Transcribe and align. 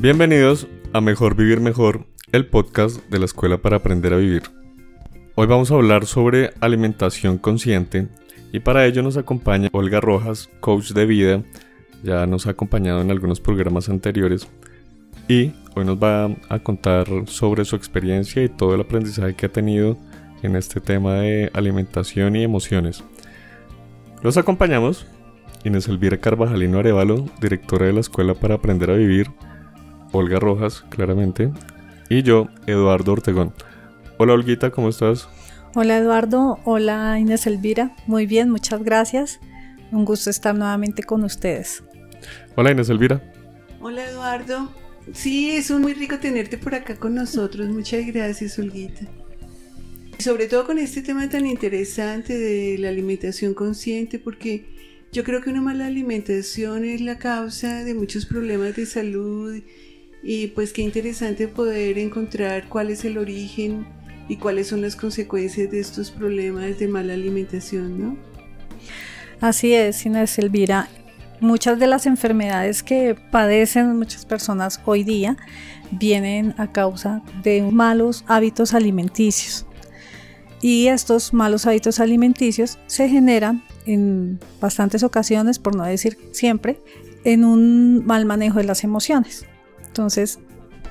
Bienvenidos 0.00 0.68
a 0.92 1.00
Mejor 1.00 1.34
Vivir 1.34 1.58
Mejor, 1.58 2.06
el 2.30 2.46
podcast 2.46 3.04
de 3.10 3.18
la 3.18 3.24
Escuela 3.24 3.58
para 3.58 3.78
Aprender 3.78 4.14
a 4.14 4.18
Vivir. 4.18 4.44
Hoy 5.34 5.48
vamos 5.48 5.72
a 5.72 5.74
hablar 5.74 6.06
sobre 6.06 6.52
alimentación 6.60 7.36
consciente 7.36 8.06
y 8.52 8.60
para 8.60 8.86
ello 8.86 9.02
nos 9.02 9.16
acompaña 9.16 9.68
Olga 9.72 10.00
Rojas, 10.00 10.50
coach 10.60 10.92
de 10.92 11.04
vida, 11.04 11.42
ya 12.04 12.28
nos 12.28 12.46
ha 12.46 12.50
acompañado 12.50 13.00
en 13.00 13.10
algunos 13.10 13.40
programas 13.40 13.88
anteriores 13.88 14.46
y 15.26 15.50
hoy 15.74 15.84
nos 15.84 15.96
va 15.96 16.30
a 16.48 16.60
contar 16.60 17.08
sobre 17.26 17.64
su 17.64 17.74
experiencia 17.74 18.44
y 18.44 18.48
todo 18.48 18.76
el 18.76 18.82
aprendizaje 18.82 19.34
que 19.34 19.46
ha 19.46 19.52
tenido 19.52 19.98
en 20.44 20.54
este 20.54 20.80
tema 20.80 21.14
de 21.14 21.50
alimentación 21.54 22.36
y 22.36 22.44
emociones. 22.44 23.02
Los 24.22 24.36
acompañamos 24.36 25.08
Inés 25.64 25.88
Elvira 25.88 26.18
Carvajalino 26.18 26.78
Arevalo, 26.78 27.24
directora 27.40 27.86
de 27.86 27.94
la 27.94 28.00
Escuela 28.00 28.34
para 28.34 28.54
Aprender 28.54 28.92
a 28.92 28.94
Vivir, 28.94 29.28
Olga 30.12 30.38
Rojas, 30.38 30.84
claramente, 30.88 31.50
y 32.08 32.22
yo, 32.22 32.48
Eduardo 32.66 33.12
Ortegón. 33.12 33.52
Hola 34.16 34.32
Olguita, 34.32 34.70
¿cómo 34.70 34.88
estás? 34.88 35.28
Hola 35.74 35.98
Eduardo, 35.98 36.58
hola 36.64 37.18
Inés 37.18 37.46
Elvira, 37.46 37.94
muy 38.06 38.26
bien, 38.26 38.50
muchas 38.50 38.82
gracias. 38.82 39.38
Un 39.92 40.04
gusto 40.04 40.30
estar 40.30 40.54
nuevamente 40.54 41.02
con 41.02 41.24
ustedes. 41.24 41.82
Hola 42.56 42.72
Inés 42.72 42.88
Elvira. 42.88 43.22
Hola 43.80 44.08
Eduardo. 44.08 44.72
Sí, 45.12 45.50
es 45.50 45.70
muy 45.70 45.94
rico 45.94 46.18
tenerte 46.18 46.58
por 46.58 46.74
acá 46.74 46.96
con 46.96 47.14
nosotros. 47.14 47.68
Muchas 47.68 48.06
gracias, 48.06 48.58
Olguita. 48.58 49.06
Sobre 50.18 50.48
todo 50.48 50.66
con 50.66 50.78
este 50.78 51.00
tema 51.02 51.28
tan 51.28 51.46
interesante 51.46 52.36
de 52.36 52.76
la 52.78 52.88
alimentación 52.88 53.54
consciente, 53.54 54.18
porque 54.18 54.66
yo 55.12 55.24
creo 55.24 55.40
que 55.40 55.50
una 55.50 55.62
mala 55.62 55.86
alimentación 55.86 56.84
es 56.84 57.00
la 57.00 57.18
causa 57.18 57.84
de 57.84 57.94
muchos 57.94 58.26
problemas 58.26 58.76
de 58.76 58.84
salud 58.84 59.62
y 60.22 60.48
pues 60.48 60.72
qué 60.72 60.82
interesante 60.82 61.48
poder 61.48 61.98
encontrar 61.98 62.68
cuál 62.68 62.90
es 62.90 63.04
el 63.04 63.18
origen 63.18 63.86
y 64.28 64.36
cuáles 64.36 64.68
son 64.68 64.82
las 64.82 64.96
consecuencias 64.96 65.70
de 65.70 65.80
estos 65.80 66.10
problemas 66.10 66.78
de 66.78 66.88
mala 66.88 67.14
alimentación, 67.14 67.98
¿no? 67.98 68.16
Así 69.40 69.72
es, 69.72 70.04
Inés 70.04 70.38
Elvira. 70.38 70.88
Muchas 71.40 71.78
de 71.78 71.86
las 71.86 72.06
enfermedades 72.06 72.82
que 72.82 73.14
padecen 73.30 73.96
muchas 73.96 74.26
personas 74.26 74.80
hoy 74.84 75.04
día 75.04 75.36
vienen 75.92 76.54
a 76.58 76.72
causa 76.72 77.22
de 77.44 77.62
malos 77.62 78.24
hábitos 78.26 78.74
alimenticios. 78.74 79.64
Y 80.60 80.88
estos 80.88 81.32
malos 81.32 81.66
hábitos 81.66 82.00
alimenticios 82.00 82.78
se 82.88 83.08
generan 83.08 83.62
en 83.86 84.40
bastantes 84.60 85.04
ocasiones, 85.04 85.60
por 85.60 85.76
no 85.76 85.84
decir 85.84 86.18
siempre, 86.32 86.80
en 87.24 87.44
un 87.44 88.04
mal 88.04 88.26
manejo 88.26 88.58
de 88.58 88.64
las 88.64 88.82
emociones. 88.82 89.46
Entonces, 89.88 90.38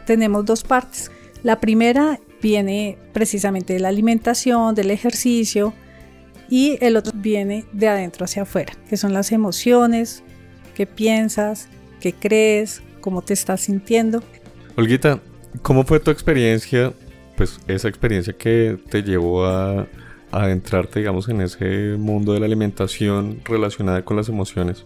tenemos 0.06 0.46
dos 0.46 0.64
partes. 0.64 1.12
La 1.44 1.60
primera 1.60 2.20
viene 2.42 2.98
precisamente 3.14 3.74
de 3.74 3.80
la 3.80 3.88
alimentación, 3.88 4.76
del 4.76 4.92
ejercicio, 4.92 5.74
y 6.50 6.78
el 6.82 6.96
otro 6.96 7.14
viene 7.16 7.66
de 7.74 7.88
adentro 7.88 8.26
hacia 8.26 8.44
afuera, 8.44 8.74
que 8.90 8.98
son 8.98 9.14
las 9.14 9.32
emociones, 9.32 10.24
qué 10.76 10.86
piensas, 10.86 11.68
qué 12.00 12.14
crees, 12.14 12.82
cómo 13.02 13.22
te 13.22 13.34
estás 13.34 13.62
sintiendo. 13.62 14.24
Olguita, 14.76 15.20
¿cómo 15.62 15.84
fue 15.84 16.00
tu 16.00 16.12
experiencia? 16.12 16.94
Pues 17.36 17.60
esa 17.68 17.88
experiencia 17.88 18.34
que 18.34 18.78
te 18.90 19.04
llevó 19.04 19.46
a, 19.46 19.88
adentrarte, 20.30 21.00
digamos, 21.00 21.30
en 21.30 21.42
ese 21.42 21.96
mundo 21.98 22.34
de 22.34 22.42
la 22.42 22.46
alimentación 22.46 23.40
relacionada 23.46 24.04
con 24.04 24.18
las 24.18 24.28
emociones. 24.28 24.86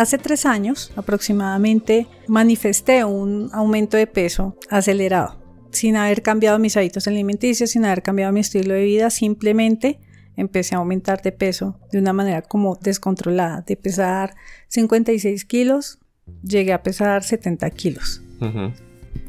Hace 0.00 0.16
tres 0.16 0.46
años 0.46 0.90
aproximadamente 0.96 2.06
manifesté 2.26 3.04
un 3.04 3.50
aumento 3.52 3.98
de 3.98 4.06
peso 4.06 4.56
acelerado, 4.70 5.38
sin 5.72 5.94
haber 5.94 6.22
cambiado 6.22 6.58
mis 6.58 6.78
hábitos 6.78 7.06
alimenticios, 7.06 7.72
sin 7.72 7.84
haber 7.84 8.02
cambiado 8.02 8.32
mi 8.32 8.40
estilo 8.40 8.72
de 8.72 8.84
vida, 8.84 9.10
simplemente 9.10 10.00
empecé 10.38 10.74
a 10.74 10.78
aumentar 10.78 11.20
de 11.20 11.32
peso 11.32 11.78
de 11.92 11.98
una 11.98 12.14
manera 12.14 12.40
como 12.40 12.76
descontrolada, 12.76 13.60
de 13.60 13.76
pesar 13.76 14.34
56 14.68 15.44
kilos, 15.44 15.98
llegué 16.42 16.72
a 16.72 16.82
pesar 16.82 17.22
70 17.22 17.68
kilos. 17.68 18.22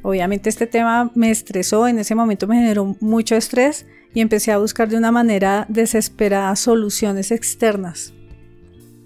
Obviamente 0.04 0.48
este 0.48 0.68
tema 0.68 1.12
me 1.16 1.32
estresó, 1.32 1.86
en 1.86 2.00
ese 2.00 2.16
momento 2.16 2.48
me 2.48 2.56
generó 2.56 2.96
mucho 3.02 3.36
estrés 3.36 3.86
y 4.14 4.22
empecé 4.22 4.54
a 4.54 4.58
buscar 4.58 4.88
de 4.88 4.96
una 4.96 5.12
manera 5.12 5.66
desesperada 5.68 6.56
soluciones 6.56 7.32
externas 7.32 8.14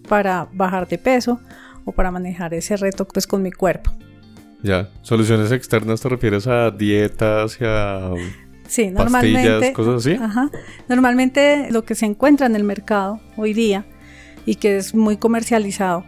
para 0.07 0.47
bajar 0.53 0.87
de 0.87 0.97
peso 0.97 1.39
o 1.85 1.91
para 1.91 2.11
manejar 2.11 2.53
ese 2.53 2.77
reto 2.77 3.07
pues 3.07 3.27
con 3.27 3.41
mi 3.41 3.51
cuerpo. 3.51 3.91
Ya, 4.63 4.89
soluciones 5.01 5.51
externas 5.51 6.01
te 6.01 6.09
refieres 6.09 6.47
a 6.47 6.71
dietas 6.71 7.57
y 7.61 7.65
a 7.65 8.11
sí, 8.67 8.89
normalmente, 8.89 9.73
cosas 9.73 9.95
así. 9.95 10.13
Ajá, 10.13 10.49
normalmente 10.89 11.67
lo 11.69 11.85
que 11.85 11.93
se 11.93 12.05
encuentra 12.05 12.47
en 12.47 12.55
el 12.55 12.63
mercado 12.63 13.19
hoy 13.37 13.53
día 13.53 13.85
y 14.45 14.55
que 14.55 14.77
es 14.77 14.95
muy 14.95 15.17
comercializado, 15.17 16.03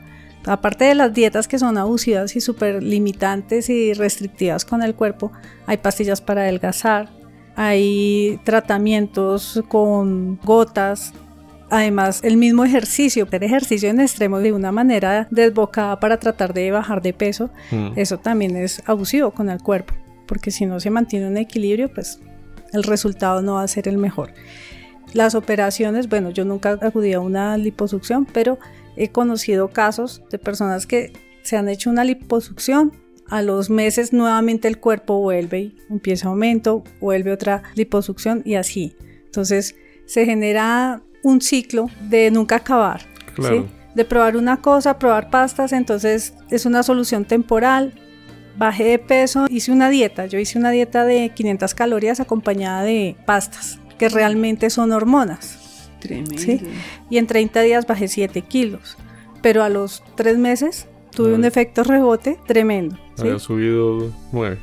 aparte 0.45 0.85
de 0.85 0.95
las 0.95 1.13
dietas 1.13 1.47
que 1.47 1.59
son 1.59 1.77
abusivas 1.77 2.35
y 2.35 2.41
súper 2.41 2.81
limitantes 2.81 3.69
y 3.69 3.93
restrictivas 3.93 4.65
con 4.65 4.81
el 4.81 4.95
cuerpo, 4.95 5.31
hay 5.67 5.77
pastillas 5.77 6.21
para 6.21 6.41
adelgazar, 6.41 7.09
hay 7.55 8.39
tratamientos 8.43 9.63
con 9.67 10.37
gotas, 10.37 11.13
Además, 11.69 12.21
el 12.23 12.37
mismo 12.37 12.63
ejercicio, 12.63 13.25
hacer 13.25 13.43
ejercicio 13.43 13.89
en 13.89 13.99
extremo 13.99 14.39
de 14.39 14.53
una 14.53 14.71
manera 14.71 15.27
desbocada 15.31 15.99
para 15.99 16.17
tratar 16.17 16.53
de 16.53 16.71
bajar 16.71 17.01
de 17.01 17.13
peso, 17.13 17.49
mm. 17.71 17.91
eso 17.95 18.17
también 18.17 18.55
es 18.55 18.81
abusivo 18.85 19.31
con 19.31 19.49
el 19.49 19.61
cuerpo, 19.61 19.93
porque 20.27 20.51
si 20.51 20.65
no 20.65 20.79
se 20.79 20.89
mantiene 20.89 21.27
un 21.27 21.37
equilibrio, 21.37 21.91
pues 21.93 22.19
el 22.71 22.83
resultado 22.83 23.41
no 23.41 23.55
va 23.55 23.63
a 23.63 23.67
ser 23.67 23.87
el 23.87 23.97
mejor. 23.97 24.33
Las 25.13 25.35
operaciones, 25.35 26.07
bueno, 26.07 26.29
yo 26.29 26.45
nunca 26.45 26.77
acudí 26.81 27.13
a 27.13 27.19
una 27.19 27.57
liposucción, 27.57 28.25
pero 28.25 28.59
he 28.95 29.09
conocido 29.09 29.69
casos 29.69 30.23
de 30.31 30.37
personas 30.37 30.85
que 30.85 31.11
se 31.43 31.57
han 31.57 31.69
hecho 31.69 31.89
una 31.89 32.03
liposucción, 32.03 32.93
a 33.29 33.41
los 33.41 33.69
meses 33.69 34.13
nuevamente 34.13 34.69
el 34.69 34.79
cuerpo 34.79 35.19
vuelve 35.19 35.59
y 35.59 35.75
empieza 35.89 36.29
aumento, 36.29 36.83
vuelve 37.01 37.31
otra 37.31 37.63
liposucción 37.75 38.41
y 38.45 38.55
así. 38.55 38.95
Entonces 39.25 39.75
se 40.05 40.25
genera 40.25 41.01
un 41.23 41.41
ciclo 41.41 41.89
de 42.01 42.31
nunca 42.31 42.57
acabar. 42.57 43.01
De 43.95 44.05
probar 44.05 44.37
una 44.37 44.57
cosa, 44.57 44.99
probar 44.99 45.29
pastas, 45.29 45.73
entonces 45.73 46.33
es 46.49 46.65
una 46.65 46.83
solución 46.83 47.25
temporal. 47.25 47.93
Bajé 48.57 48.85
de 48.85 48.99
peso, 48.99 49.45
hice 49.49 49.71
una 49.71 49.89
dieta. 49.89 50.25
Yo 50.25 50.39
hice 50.39 50.57
una 50.57 50.71
dieta 50.71 51.05
de 51.05 51.29
500 51.29 51.73
calorías 51.75 52.19
acompañada 52.19 52.83
de 52.83 53.15
pastas, 53.25 53.79
que 53.97 54.09
realmente 54.09 54.69
son 54.69 54.91
hormonas. 54.91 55.89
Tremendo. 55.99 56.35
Y 57.09 57.17
en 57.17 57.27
30 57.27 57.61
días 57.61 57.87
bajé 57.87 58.07
7 58.07 58.41
kilos. 58.43 58.97
Pero 59.41 59.63
a 59.63 59.69
los 59.69 60.03
3 60.15 60.37
meses 60.37 60.87
tuve 61.11 61.33
un 61.33 61.45
efecto 61.45 61.83
rebote 61.83 62.39
tremendo. 62.47 62.97
Había 63.17 63.39
subido 63.39 64.11
9. 64.31 64.57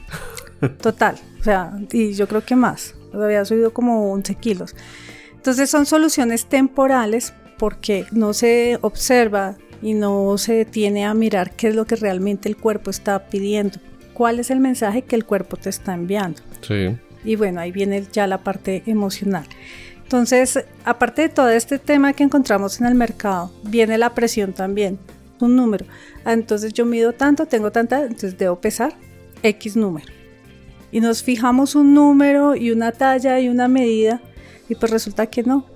Total. 0.80 1.16
O 1.40 1.42
sea, 1.44 1.72
y 1.92 2.14
yo 2.14 2.26
creo 2.28 2.44
que 2.44 2.56
más. 2.56 2.94
Había 3.12 3.44
subido 3.44 3.72
como 3.72 4.12
11 4.12 4.34
kilos. 4.36 4.74
Entonces 5.44 5.68
son 5.68 5.84
soluciones 5.84 6.46
temporales 6.46 7.34
porque 7.58 8.06
no 8.12 8.32
se 8.32 8.78
observa 8.80 9.56
y 9.82 9.92
no 9.92 10.38
se 10.38 10.54
detiene 10.54 11.04
a 11.04 11.12
mirar 11.12 11.50
qué 11.50 11.68
es 11.68 11.74
lo 11.74 11.84
que 11.84 11.96
realmente 11.96 12.48
el 12.48 12.56
cuerpo 12.56 12.88
está 12.88 13.26
pidiendo, 13.26 13.78
cuál 14.14 14.40
es 14.40 14.50
el 14.50 14.58
mensaje 14.58 15.02
que 15.02 15.16
el 15.16 15.26
cuerpo 15.26 15.58
te 15.58 15.68
está 15.68 15.92
enviando. 15.92 16.40
Sí. 16.62 16.96
Y 17.26 17.36
bueno, 17.36 17.60
ahí 17.60 17.72
viene 17.72 18.06
ya 18.10 18.26
la 18.26 18.38
parte 18.38 18.84
emocional. 18.86 19.44
Entonces, 20.02 20.64
aparte 20.82 21.20
de 21.20 21.28
todo 21.28 21.50
este 21.50 21.78
tema 21.78 22.14
que 22.14 22.24
encontramos 22.24 22.80
en 22.80 22.86
el 22.86 22.94
mercado, 22.94 23.52
viene 23.64 23.98
la 23.98 24.14
presión 24.14 24.54
también, 24.54 24.98
un 25.40 25.56
número. 25.56 25.84
Ah, 26.24 26.32
entonces 26.32 26.72
yo 26.72 26.86
mido 26.86 27.12
tanto, 27.12 27.44
tengo 27.44 27.70
tanta, 27.70 28.00
entonces 28.00 28.38
debo 28.38 28.62
pesar 28.62 28.94
X 29.42 29.76
número. 29.76 30.10
Y 30.90 31.00
nos 31.00 31.22
fijamos 31.22 31.74
un 31.74 31.92
número 31.92 32.56
y 32.56 32.70
una 32.70 32.92
talla 32.92 33.38
y 33.40 33.50
una 33.50 33.68
medida 33.68 34.22
y 34.74 34.76
pues 34.76 34.90
resulta 34.90 35.26
que 35.26 35.44
no, 35.44 35.66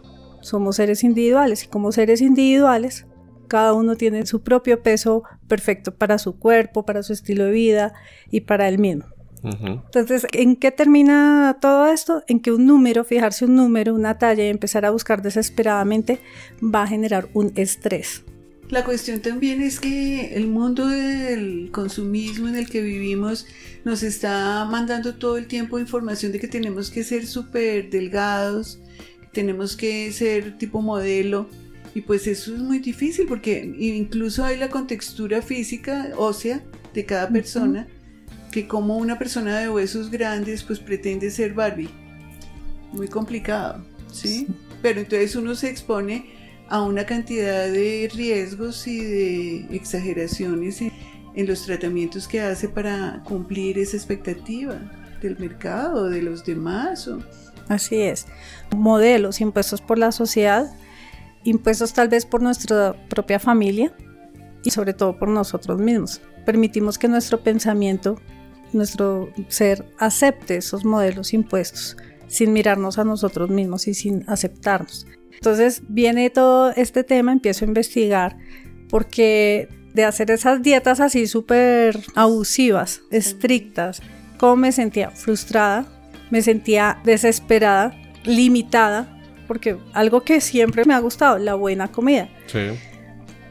somos 0.40 0.76
seres 0.76 1.04
individuales 1.04 1.64
y 1.64 1.68
como 1.68 1.92
seres 1.92 2.20
individuales, 2.20 3.06
cada 3.46 3.72
uno 3.72 3.94
tiene 3.94 4.26
su 4.26 4.42
propio 4.42 4.82
peso 4.82 5.22
perfecto 5.46 5.94
para 5.94 6.18
su 6.18 6.38
cuerpo, 6.38 6.84
para 6.84 7.04
su 7.04 7.12
estilo 7.12 7.44
de 7.44 7.52
vida 7.52 7.94
y 8.30 8.40
para 8.40 8.68
él 8.68 8.78
mismo. 8.78 9.04
Entonces, 9.44 10.26
¿en 10.32 10.56
qué 10.56 10.72
termina 10.72 11.58
todo 11.60 11.86
esto? 11.86 12.24
En 12.26 12.40
que 12.40 12.50
un 12.50 12.66
número, 12.66 13.04
fijarse 13.04 13.44
un 13.44 13.54
número, 13.54 13.94
una 13.94 14.18
talla 14.18 14.44
y 14.44 14.48
empezar 14.48 14.84
a 14.84 14.90
buscar 14.90 15.22
desesperadamente 15.22 16.18
va 16.62 16.82
a 16.82 16.88
generar 16.88 17.28
un 17.34 17.52
estrés. 17.54 18.24
La 18.70 18.84
cuestión 18.84 19.20
también 19.20 19.62
es 19.62 19.80
que 19.80 20.34
el 20.34 20.46
mundo 20.46 20.86
del 20.88 21.70
consumismo 21.72 22.48
en 22.48 22.56
el 22.56 22.68
que 22.68 22.82
vivimos 22.82 23.46
nos 23.84 24.02
está 24.02 24.66
mandando 24.70 25.14
todo 25.14 25.38
el 25.38 25.46
tiempo 25.46 25.78
información 25.78 26.32
de 26.32 26.38
que 26.38 26.48
tenemos 26.48 26.90
que 26.90 27.02
ser 27.02 27.26
súper 27.26 27.88
delgados, 27.88 28.78
que 29.22 29.28
tenemos 29.32 29.74
que 29.74 30.12
ser 30.12 30.58
tipo 30.58 30.82
modelo. 30.82 31.48
Y 31.94 32.02
pues 32.02 32.26
eso 32.26 32.54
es 32.54 32.60
muy 32.60 32.78
difícil 32.78 33.26
porque 33.26 33.74
incluso 33.78 34.44
hay 34.44 34.58
la 34.58 34.68
contextura 34.68 35.40
física 35.40 36.10
ósea 36.16 36.62
de 36.92 37.06
cada 37.06 37.28
persona 37.30 37.88
que 38.52 38.68
como 38.68 38.98
una 38.98 39.18
persona 39.18 39.58
de 39.58 39.70
huesos 39.70 40.10
grandes 40.10 40.62
pues 40.62 40.78
pretende 40.78 41.30
ser 41.30 41.54
Barbie. 41.54 41.88
Muy 42.92 43.08
complicado, 43.08 43.82
¿sí? 44.12 44.46
Pero 44.82 45.00
entonces 45.00 45.34
uno 45.36 45.54
se 45.54 45.70
expone 45.70 46.37
a 46.68 46.82
una 46.82 47.06
cantidad 47.06 47.66
de 47.68 48.10
riesgos 48.14 48.86
y 48.86 49.00
de 49.00 49.76
exageraciones 49.76 50.82
en, 50.82 50.92
los 51.46 51.64
tratamientos 51.64 52.26
que 52.26 52.40
hace 52.40 52.68
para 52.68 53.22
cumplir 53.24 53.78
esa 53.78 53.96
expectativa 53.96 54.80
del 55.22 55.38
mercado, 55.38 56.10
de 56.10 56.20
los 56.20 56.44
demás. 56.44 57.08
Así 57.68 58.02
es. 58.02 58.26
Modelos 58.76 59.40
impuestos 59.40 59.80
por 59.80 59.98
la 59.98 60.10
sociedad, 60.10 60.68
impuestos 61.44 61.92
tal 61.92 62.08
vez 62.08 62.26
por 62.26 62.42
nuestra 62.42 62.96
propia 63.08 63.38
familia 63.38 63.92
y 64.64 64.70
sobre 64.70 64.94
todo 64.94 65.16
por 65.16 65.28
nosotros 65.28 65.78
mismos. 65.78 66.20
Permitimos 66.44 66.98
que 66.98 67.06
nuestro 67.06 67.40
pensamiento 67.40 68.18
nuestro 68.72 69.30
ser 69.48 69.84
acepte 69.98 70.56
esos 70.56 70.84
modelos 70.84 71.32
impuestos 71.32 71.96
sin 72.26 72.52
mirarnos 72.52 72.98
a 72.98 73.04
nosotros 73.04 73.48
mismos 73.48 73.88
y 73.88 73.94
sin 73.94 74.24
aceptarnos. 74.28 75.06
Entonces 75.38 75.82
viene 75.88 76.30
todo 76.30 76.72
este 76.72 77.04
tema, 77.04 77.32
empiezo 77.32 77.64
a 77.64 77.68
investigar 77.68 78.36
porque 78.90 79.68
de 79.94 80.04
hacer 80.04 80.30
esas 80.30 80.62
dietas 80.62 81.00
así 81.00 81.26
súper 81.26 81.98
abusivas, 82.14 83.02
estrictas, 83.10 84.02
como 84.36 84.56
me 84.56 84.72
sentía 84.72 85.10
frustrada, 85.10 85.86
me 86.30 86.42
sentía 86.42 86.98
desesperada, 87.04 87.94
limitada, 88.24 89.16
porque 89.46 89.76
algo 89.92 90.22
que 90.22 90.40
siempre 90.40 90.84
me 90.84 90.94
ha 90.94 90.98
gustado, 90.98 91.38
la 91.38 91.54
buena 91.54 91.88
comida. 91.88 92.28
Sí. 92.46 92.70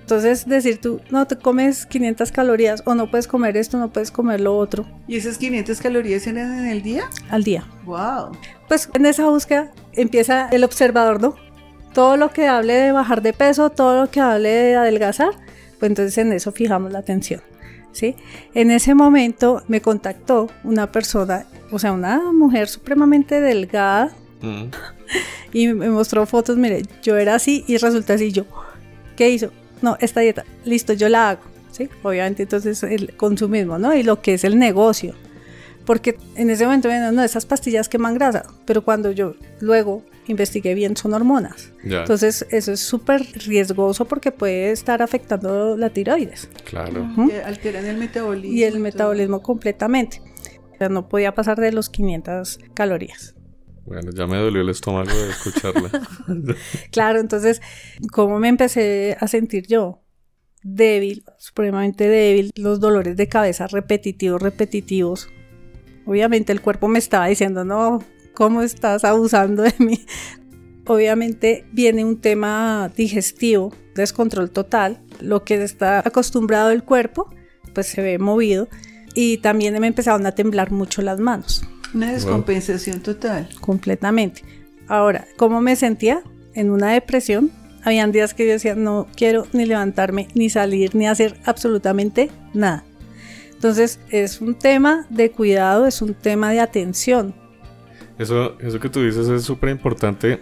Entonces 0.01 0.47
decir 0.47 0.79
tú, 0.79 1.01
no, 1.09 1.27
te 1.27 1.37
comes 1.37 1.85
500 1.85 2.31
calorías 2.31 2.81
o 2.85 2.95
no 2.95 3.11
puedes 3.11 3.27
comer 3.27 3.57
esto, 3.57 3.77
no 3.77 3.91
puedes 3.91 4.11
comer 4.11 4.39
lo 4.39 4.57
otro. 4.57 4.85
¿Y 5.07 5.17
esas 5.17 5.37
500 5.37 5.81
calorías 5.81 6.25
eran 6.27 6.59
en 6.59 6.67
el 6.67 6.81
día? 6.81 7.09
Al 7.29 7.43
día. 7.43 7.65
Wow. 7.83 8.31
Pues 8.69 8.89
en 8.93 9.05
esa 9.05 9.27
búsqueda 9.27 9.71
empieza 9.93 10.47
el 10.49 10.63
observador, 10.63 11.21
¿no? 11.21 11.35
Todo 11.93 12.17
lo 12.17 12.29
que 12.29 12.47
hable 12.47 12.73
de 12.73 12.91
bajar 12.91 13.21
de 13.21 13.33
peso, 13.33 13.69
todo 13.69 14.01
lo 14.01 14.11
que 14.11 14.19
hable 14.19 14.49
de 14.49 14.75
adelgazar, 14.75 15.31
pues 15.79 15.89
entonces 15.89 16.17
en 16.17 16.31
eso 16.33 16.51
fijamos 16.51 16.91
la 16.91 16.99
atención. 16.99 17.41
¿Sí? 17.91 18.15
En 18.53 18.69
ese 18.69 18.93
momento 18.93 19.63
me 19.67 19.81
contactó 19.81 20.51
una 20.63 20.91
persona, 20.91 21.47
o 21.71 21.79
sea, 21.79 21.93
una 21.93 22.31
mujer 22.31 22.67
supremamente 22.67 23.41
delgada, 23.41 24.11
mm. 24.41 24.65
y 25.53 25.67
me 25.69 25.89
mostró 25.89 26.27
fotos, 26.27 26.57
mire, 26.57 26.83
yo 27.01 27.17
era 27.17 27.33
así 27.33 27.63
y 27.67 27.77
resulta 27.77 28.13
así, 28.13 28.31
yo, 28.31 28.45
¿qué 29.15 29.31
hizo? 29.31 29.51
no, 29.81 29.97
esta 29.99 30.21
dieta, 30.21 30.45
listo, 30.65 30.93
yo 30.93 31.09
la 31.09 31.29
hago, 31.29 31.41
¿sí? 31.71 31.89
Obviamente 32.03 32.43
entonces 32.43 32.81
el 32.83 33.15
consumismo, 33.15 33.77
¿no? 33.77 33.93
Y 33.95 34.03
lo 34.03 34.21
que 34.21 34.33
es 34.33 34.43
el 34.43 34.57
negocio. 34.57 35.13
Porque 35.87 36.17
en 36.35 36.49
ese 36.49 36.65
momento, 36.65 36.89
no, 37.13 37.23
esas 37.23 37.45
pastillas 37.45 37.87
queman 37.87 38.13
grasa, 38.13 38.43
pero 38.65 38.83
cuando 38.83 39.09
yo 39.11 39.35
luego 39.61 40.03
investigué 40.27 40.73
bien 40.73 40.97
son 40.97 41.13
hormonas. 41.13 41.71
Entonces 41.81 42.45
eso 42.51 42.73
es 42.73 42.81
súper 42.81 43.25
riesgoso 43.45 44.03
porque 44.03 44.33
puede 44.33 44.71
estar 44.71 45.01
afectando 45.01 45.77
la 45.77 45.89
tiroides. 45.89 46.49
Claro. 46.65 47.07
Alteran 47.45 47.85
el 47.85 47.95
metabolismo. 47.95 48.53
Y 48.53 48.63
el 48.63 48.81
metabolismo 48.81 49.41
completamente. 49.41 50.21
O 50.73 50.77
sea, 50.77 50.89
no 50.89 51.07
podía 51.07 51.33
pasar 51.33 51.57
de 51.57 51.71
los 51.71 51.89
500 51.89 52.59
calorías. 52.73 53.33
Bueno, 53.85 54.11
ya 54.13 54.27
me 54.27 54.35
dolió 54.35 54.63
el 54.63 54.69
estómago 54.69 55.09
de 55.09 55.29
escucharla. 55.29 55.89
claro, 56.91 57.21
entonces, 57.21 57.61
¿cómo 58.11 58.39
me 58.39 58.49
empecé 58.49 59.15
a 59.21 59.29
sentir 59.29 59.65
yo? 59.67 60.03
Débil, 60.63 61.23
supremamente 61.37 62.09
débil, 62.09 62.51
los 62.57 62.81
dolores 62.81 63.15
de 63.15 63.29
cabeza 63.29 63.67
repetitivos, 63.67 64.41
repetitivos. 64.41 65.29
Obviamente 66.07 66.53
el 66.53 66.61
cuerpo 66.61 66.87
me 66.87 66.99
estaba 66.99 67.27
diciendo, 67.27 67.65
no, 67.65 68.01
¿cómo 68.33 68.61
estás 68.61 69.03
abusando 69.03 69.63
de 69.63 69.73
mí? 69.77 70.05
Obviamente 70.85 71.65
viene 71.73 72.05
un 72.05 72.21
tema 72.21 72.89
digestivo, 72.95 73.73
descontrol 73.93 74.49
total, 74.49 75.01
lo 75.19 75.43
que 75.43 75.61
está 75.61 75.99
acostumbrado 75.99 76.71
el 76.71 76.83
cuerpo, 76.83 77.29
pues 77.73 77.87
se 77.87 78.01
ve 78.01 78.19
movido 78.19 78.69
y 79.13 79.39
también 79.39 79.77
me 79.81 79.87
empezaron 79.87 80.25
a 80.25 80.31
temblar 80.31 80.71
mucho 80.71 81.01
las 81.01 81.19
manos. 81.19 81.61
Una 81.93 82.13
descompensación 82.13 83.01
total. 83.01 83.49
Completamente. 83.59 84.43
Ahora, 84.87 85.27
¿cómo 85.35 85.59
me 85.59 85.75
sentía? 85.75 86.23
En 86.53 86.71
una 86.71 86.91
depresión. 86.93 87.51
Habían 87.83 88.13
días 88.13 88.33
que 88.33 88.45
yo 88.45 88.53
decía, 88.53 88.75
no 88.75 89.07
quiero 89.15 89.45
ni 89.51 89.65
levantarme, 89.65 90.29
ni 90.35 90.49
salir, 90.49 90.95
ni 90.95 91.05
hacer 91.05 91.37
absolutamente 91.45 92.31
nada. 92.53 92.85
Entonces, 93.57 93.99
es 94.11 94.39
un 94.39 94.53
tema 94.53 95.07
de 95.09 95.31
cuidado, 95.31 95.87
es 95.87 96.03
un 96.03 96.13
tema 96.13 96.51
de 96.51 96.59
atención. 96.59 97.33
Eso, 98.19 98.55
eso 98.59 98.79
que 98.79 98.87
tú 98.87 99.01
dices 99.01 99.27
es 99.29 99.41
súper 99.41 99.71
importante. 99.71 100.39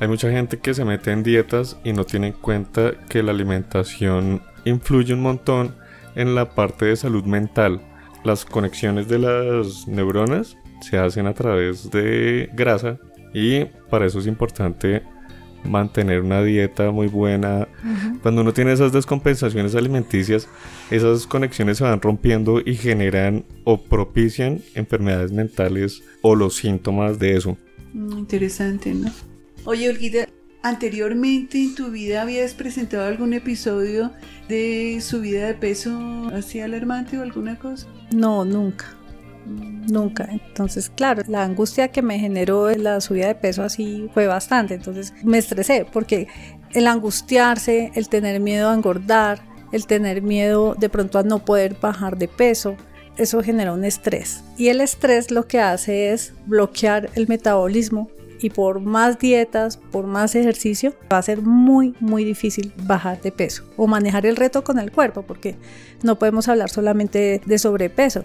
Hay 0.00 0.08
mucha 0.08 0.30
gente 0.30 0.58
que 0.58 0.72
se 0.72 0.82
mete 0.82 1.12
en 1.12 1.22
dietas 1.22 1.76
y 1.84 1.92
no 1.92 2.04
tiene 2.04 2.28
en 2.28 2.32
cuenta 2.32 2.92
que 3.10 3.22
la 3.22 3.32
alimentación 3.32 4.42
influye 4.64 5.12
un 5.12 5.20
montón 5.20 5.74
en 6.14 6.34
la 6.34 6.54
parte 6.54 6.86
de 6.86 6.96
salud 6.96 7.24
mental. 7.24 7.82
Las 8.24 8.46
conexiones 8.46 9.08
de 9.08 9.18
las 9.18 9.86
neuronas 9.86 10.56
se 10.80 10.96
hacen 10.96 11.26
a 11.26 11.34
través 11.34 11.90
de 11.90 12.48
grasa 12.54 12.98
y 13.34 13.66
para 13.90 14.06
eso 14.06 14.20
es 14.20 14.26
importante 14.26 15.02
mantener 15.64 16.20
una 16.20 16.42
dieta 16.42 16.90
muy 16.90 17.08
buena. 17.08 17.68
Cuando 18.22 18.42
uno 18.42 18.52
tiene 18.52 18.72
esas 18.72 18.92
descompensaciones 18.92 19.74
alimenticias, 19.74 20.48
esas 20.90 21.26
conexiones 21.26 21.78
se 21.78 21.84
van 21.84 22.00
rompiendo 22.00 22.60
y 22.64 22.74
generan 22.74 23.44
o 23.64 23.82
propician 23.82 24.60
enfermedades 24.74 25.32
mentales 25.32 26.02
o 26.22 26.34
los 26.34 26.56
síntomas 26.56 27.18
de 27.18 27.36
eso. 27.36 27.56
Mm, 27.92 28.18
interesante, 28.18 28.94
¿no? 28.94 29.10
Oye, 29.64 29.88
Olguita, 29.88 30.28
anteriormente 30.62 31.62
en 31.62 31.74
tu 31.74 31.90
vida 31.90 32.22
habías 32.22 32.54
presentado 32.54 33.06
algún 33.06 33.34
episodio 33.34 34.12
de 34.48 34.98
subida 35.00 35.46
de 35.46 35.54
peso 35.54 36.30
así 36.32 36.60
alarmante 36.60 37.18
o 37.18 37.22
alguna 37.22 37.58
cosa? 37.58 37.86
No, 38.12 38.44
nunca. 38.44 38.86
Nunca. 39.46 40.28
Entonces, 40.30 40.90
claro, 40.94 41.22
la 41.28 41.44
angustia 41.44 41.88
que 41.88 42.02
me 42.02 42.18
generó 42.18 42.70
la 42.70 43.00
subida 43.00 43.26
de 43.26 43.34
peso 43.34 43.62
así 43.62 44.08
fue 44.14 44.26
bastante. 44.26 44.74
Entonces 44.74 45.12
me 45.22 45.38
estresé 45.38 45.86
porque 45.90 46.28
el 46.72 46.86
angustiarse, 46.86 47.92
el 47.94 48.08
tener 48.08 48.40
miedo 48.40 48.70
a 48.70 48.74
engordar, 48.74 49.42
el 49.72 49.86
tener 49.86 50.22
miedo 50.22 50.74
de 50.78 50.88
pronto 50.88 51.18
a 51.18 51.22
no 51.22 51.44
poder 51.44 51.76
bajar 51.80 52.16
de 52.16 52.28
peso, 52.28 52.76
eso 53.16 53.42
genera 53.42 53.72
un 53.72 53.84
estrés. 53.84 54.42
Y 54.56 54.68
el 54.68 54.80
estrés 54.80 55.30
lo 55.30 55.46
que 55.46 55.60
hace 55.60 56.12
es 56.12 56.32
bloquear 56.46 57.10
el 57.14 57.28
metabolismo 57.28 58.08
y 58.40 58.50
por 58.50 58.80
más 58.80 59.18
dietas, 59.18 59.76
por 59.76 60.06
más 60.06 60.34
ejercicio, 60.34 60.94
va 61.12 61.18
a 61.18 61.22
ser 61.22 61.42
muy, 61.42 61.94
muy 62.00 62.24
difícil 62.24 62.72
bajar 62.84 63.20
de 63.20 63.32
peso 63.32 63.64
o 63.76 63.86
manejar 63.86 64.26
el 64.26 64.36
reto 64.36 64.64
con 64.64 64.78
el 64.78 64.92
cuerpo, 64.92 65.22
porque 65.22 65.56
no 66.02 66.18
podemos 66.18 66.48
hablar 66.48 66.70
solamente 66.70 67.40
de 67.44 67.58
sobrepeso. 67.58 68.24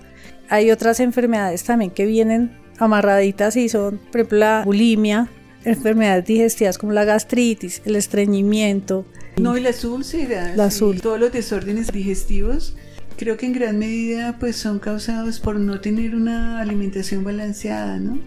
Hay 0.50 0.72
otras 0.72 1.00
enfermedades 1.00 1.64
también 1.64 1.92
que 1.92 2.06
vienen 2.06 2.58
amarraditas 2.80 3.56
y 3.56 3.70
son, 3.70 4.00
por 4.12 4.22
ejemplo, 4.22 4.40
la 4.40 4.64
bulimia, 4.66 5.30
enfermedades 5.64 6.26
digestivas 6.26 6.78
como 6.78 6.94
la 6.94 7.06
gastritis, 7.06 7.82
el 7.86 7.96
estreñimiento. 7.96 9.06
No, 9.38 9.58
y 9.58 9.62
las 9.62 9.86
úlceras, 9.86 10.56
las 10.56 10.80
todos 10.80 11.20
los 11.20 11.32
desórdenes 11.32 11.92
digestivos 11.92 12.76
creo 13.20 13.36
que 13.36 13.46
en 13.46 13.54
gran 13.54 13.78
medida 13.78 14.38
pues 14.40 14.56
son 14.56 14.80
causados 14.80 15.42
por 15.42 15.60
no 15.60 15.82
tener 15.82 16.16
una 16.16 16.62
alimentación 16.62 17.26
balanceada, 17.26 18.00
¿no? 18.00 18.18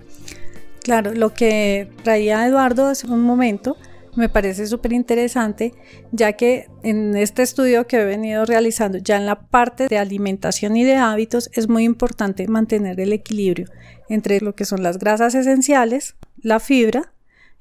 Claro, 0.82 1.12
lo 1.14 1.32
que 1.32 1.88
traía 2.02 2.46
Eduardo 2.46 2.86
hace 2.86 3.06
un 3.06 3.22
momento 3.22 3.76
me 4.14 4.28
parece 4.28 4.66
súper 4.66 4.92
interesante, 4.92 5.72
ya 6.10 6.34
que 6.34 6.66
en 6.82 7.16
este 7.16 7.42
estudio 7.42 7.86
que 7.86 8.00
he 8.00 8.04
venido 8.04 8.44
realizando, 8.44 8.98
ya 8.98 9.16
en 9.16 9.26
la 9.26 9.40
parte 9.48 9.88
de 9.88 9.98
alimentación 9.98 10.76
y 10.76 10.84
de 10.84 10.96
hábitos, 10.96 11.50
es 11.54 11.68
muy 11.68 11.84
importante 11.84 12.46
mantener 12.46 13.00
el 13.00 13.12
equilibrio 13.12 13.68
entre 14.08 14.40
lo 14.40 14.54
que 14.54 14.64
son 14.64 14.82
las 14.82 14.98
grasas 14.98 15.34
esenciales, 15.34 16.16
la 16.42 16.60
fibra 16.60 17.12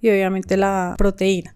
y 0.02 0.10
obviamente 0.10 0.58
la 0.58 0.96
proteína. 0.98 1.56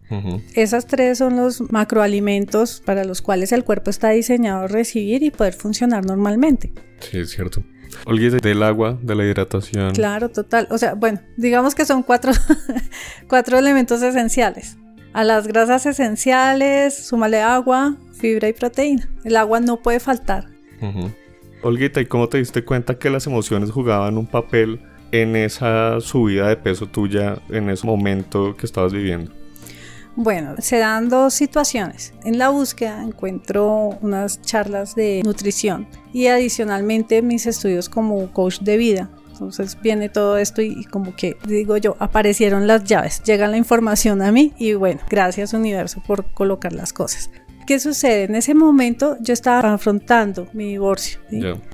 Esas 0.53 0.86
tres 0.86 1.17
son 1.17 1.36
los 1.36 1.60
macroalimentos 1.72 2.81
para 2.86 3.03
los 3.03 3.22
cuales 3.22 3.51
el 3.51 3.63
cuerpo 3.63 3.89
está 3.89 4.12
diseñado 4.12 4.63
a 4.63 4.67
recibir 4.67 5.24
y 5.24 5.31
poder 5.31 5.55
funcionar 5.55 6.05
normalmente. 6.05 6.72
Sí, 7.00 7.19
es 7.19 7.31
cierto. 7.31 7.63
Olvídate 8.06 8.48
del 8.48 8.64
agua, 8.64 8.98
de 9.02 9.16
la 9.16 9.25
hidratación. 9.25 9.94
Claro, 9.94 10.30
total. 10.30 10.68
O 10.72 10.78
sea, 10.78 10.94
bueno, 10.94 11.20
digamos 11.38 11.75
que 11.75 11.86
son 11.86 12.04
cuatro, 12.04 12.32
cuatro 13.28 13.58
elementos 13.58 14.02
esenciales. 14.02 14.78
A 15.14 15.24
las 15.24 15.48
grasas 15.48 15.86
esenciales, 15.86 16.94
súmale 16.94 17.42
agua, 17.42 17.96
fibra 18.12 18.50
y 18.50 18.54
proteína. 18.54 19.10
El 19.24 19.38
agua 19.38 19.60
no 19.60 19.82
puede 19.82 20.00
faltar. 20.00 20.50
Olguita, 21.64 22.02
¿y 22.02 22.06
cómo 22.06 22.28
te 22.28 22.38
diste 22.38 22.64
cuenta 22.64 23.00
que 23.00 23.10
las 23.10 23.25
emociones 23.25 23.72
jugaban 23.72 24.18
un 24.18 24.28
papel 24.28 24.82
en 25.12 25.36
esa 25.36 26.02
subida 26.02 26.50
de 26.50 26.58
peso 26.58 26.88
tuya 26.88 27.40
en 27.50 27.70
ese 27.70 27.88
momento 27.88 28.56
que 28.58 28.66
estabas 28.66 28.92
viviendo? 28.94 29.32
Bueno, 30.15 30.55
se 30.60 30.77
dan 30.77 31.10
dos 31.10 31.34
situaciones. 31.34 32.13
En 32.24 32.38
la 32.38 32.50
búsqueda 32.50 33.03
encuentro 33.03 33.98
unas 34.01 34.41
charlas 34.41 34.95
de 34.95 35.22
nutrición 35.25 35.88
y 36.13 36.27
adicionalmente 36.27 37.22
mis 37.22 37.45
estudios 37.45 37.89
como 37.89 38.31
coach 38.31 38.60
de 38.62 38.77
vida. 38.77 39.10
Entonces 39.31 39.77
viene 39.81 40.07
todo 40.07 40.38
esto 40.38 40.62
y, 40.62 40.86
como 40.86 41.13
que 41.13 41.36
digo 41.45 41.75
yo, 41.75 41.98
aparecieron 42.00 42.67
las 42.67 42.86
llaves, 42.86 43.22
llega 43.24 43.50
la 43.50 43.57
información 43.57 44.22
a 44.22 44.31
mí 44.31 44.53
y 44.57 44.74
bueno, 44.75 45.01
gracias 45.10 45.53
universo 45.53 46.01
por 46.07 46.31
colocar 46.31 46.72
las 46.72 46.93
cosas. 46.93 47.29
¿Qué 47.67 47.79
sucede? 47.79 48.24
En 48.24 48.36
ese 48.36 48.53
momento 48.53 49.17
yo 49.19 49.34
estaba 49.34 49.74
afrontando 49.74 50.48
mi 50.53 50.69
divorcio. 50.69 51.19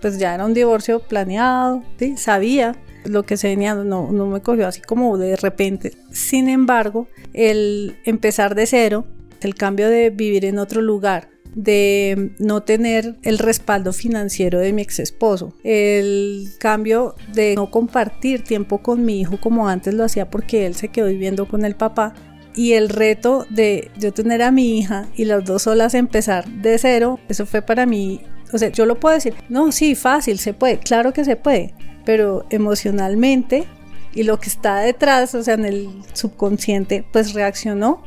Pues 0.01 0.17
ya 0.17 0.33
era 0.33 0.45
un 0.45 0.55
divorcio 0.55 1.01
planeado, 1.01 1.83
sabía 2.15 2.75
lo 3.05 3.23
que 3.23 3.37
se 3.37 3.49
venía, 3.49 3.75
no, 3.75 4.11
no 4.11 4.25
me 4.27 4.41
cogió 4.41 4.67
así 4.67 4.81
como 4.81 5.17
de 5.17 5.35
repente. 5.35 5.93
Sin 6.11 6.49
embargo, 6.49 7.07
el 7.33 7.97
empezar 8.05 8.55
de 8.55 8.65
cero, 8.65 9.05
el 9.41 9.55
cambio 9.55 9.89
de 9.89 10.09
vivir 10.09 10.45
en 10.45 10.59
otro 10.59 10.81
lugar, 10.81 11.29
de 11.55 12.31
no 12.39 12.63
tener 12.63 13.15
el 13.23 13.37
respaldo 13.37 13.93
financiero 13.93 14.59
de 14.59 14.73
mi 14.73 14.81
ex 14.81 14.99
esposo, 14.99 15.53
el 15.63 16.49
cambio 16.59 17.15
de 17.33 17.55
no 17.55 17.69
compartir 17.69 18.43
tiempo 18.43 18.79
con 18.79 19.03
mi 19.03 19.19
hijo 19.21 19.39
como 19.39 19.67
antes 19.67 19.93
lo 19.93 20.03
hacía 20.03 20.29
porque 20.29 20.65
él 20.65 20.75
se 20.75 20.87
quedó 20.87 21.07
viviendo 21.07 21.47
con 21.47 21.65
el 21.65 21.75
papá 21.75 22.13
y 22.55 22.73
el 22.73 22.89
reto 22.89 23.45
de 23.49 23.91
yo 23.97 24.13
tener 24.13 24.41
a 24.41 24.51
mi 24.51 24.79
hija 24.79 25.07
y 25.15 25.25
las 25.25 25.43
dos 25.45 25.63
solas 25.63 25.93
empezar 25.93 26.47
de 26.47 26.77
cero, 26.77 27.19
eso 27.29 27.45
fue 27.45 27.61
para 27.61 27.85
mí, 27.85 28.21
o 28.53 28.57
sea, 28.57 28.69
yo 28.69 28.85
lo 28.85 28.99
puedo 28.99 29.15
decir, 29.15 29.33
no, 29.49 29.71
sí, 29.71 29.95
fácil, 29.95 30.37
se 30.37 30.53
puede, 30.53 30.79
claro 30.79 31.13
que 31.13 31.25
se 31.25 31.35
puede, 31.35 31.73
pero 32.05 32.45
emocionalmente 32.49 33.65
y 34.13 34.23
lo 34.23 34.39
que 34.39 34.49
está 34.49 34.79
detrás, 34.79 35.35
o 35.35 35.43
sea, 35.43 35.53
en 35.53 35.65
el 35.65 35.89
subconsciente, 36.13 37.05
pues 37.11 37.33
reaccionó. 37.33 38.03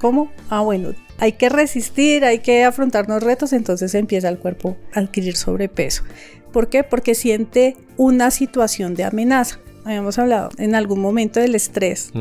¿Cómo? 0.00 0.30
Ah, 0.48 0.60
bueno, 0.60 0.94
hay 1.18 1.32
que 1.32 1.48
resistir, 1.48 2.24
hay 2.24 2.38
que 2.38 2.64
afrontar 2.64 3.08
los 3.08 3.22
retos, 3.22 3.52
entonces 3.52 3.94
empieza 3.94 4.28
el 4.28 4.38
cuerpo 4.38 4.76
a 4.94 5.00
adquirir 5.00 5.36
sobrepeso. 5.36 6.04
¿Por 6.52 6.68
qué? 6.68 6.84
Porque 6.84 7.14
siente 7.14 7.76
una 7.96 8.30
situación 8.30 8.94
de 8.94 9.04
amenaza. 9.04 9.58
Habíamos 9.84 10.18
hablado 10.18 10.50
en 10.58 10.74
algún 10.74 11.00
momento 11.00 11.40
del 11.40 11.54
estrés. 11.54 12.12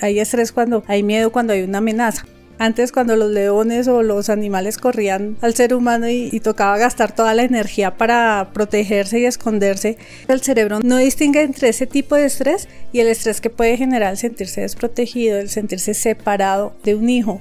Hay 0.00 0.18
estrés 0.18 0.50
cuando 0.50 0.82
hay 0.88 1.02
miedo, 1.02 1.30
cuando 1.30 1.52
hay 1.52 1.62
una 1.62 1.78
amenaza. 1.78 2.26
Antes 2.58 2.92
cuando 2.92 3.16
los 3.16 3.30
leones 3.30 3.88
o 3.88 4.02
los 4.02 4.28
animales 4.28 4.78
corrían 4.78 5.36
al 5.40 5.54
ser 5.54 5.74
humano 5.74 6.08
y, 6.08 6.38
tocaba 6.40 6.78
gastar 6.78 7.14
toda 7.14 7.34
la 7.34 7.42
energía 7.42 7.96
para 7.96 8.50
protegerse 8.52 9.18
y 9.18 9.24
esconderse, 9.24 9.98
el 10.28 10.42
cerebro 10.42 10.80
no 10.80 10.96
distingue 10.98 11.42
entre 11.42 11.70
ese 11.70 11.86
tipo 11.86 12.14
de 12.14 12.26
estrés 12.26 12.68
y 12.92 13.00
el 13.00 13.08
estrés 13.08 13.40
que 13.40 13.50
puede 13.50 13.76
generar 13.76 14.12
el 14.12 14.18
sentirse 14.18 14.60
desprotegido, 14.60 15.38
el 15.38 15.48
sentirse 15.48 15.94
separado 15.94 16.74
de 16.84 16.94
un 16.94 17.10
hijo. 17.10 17.40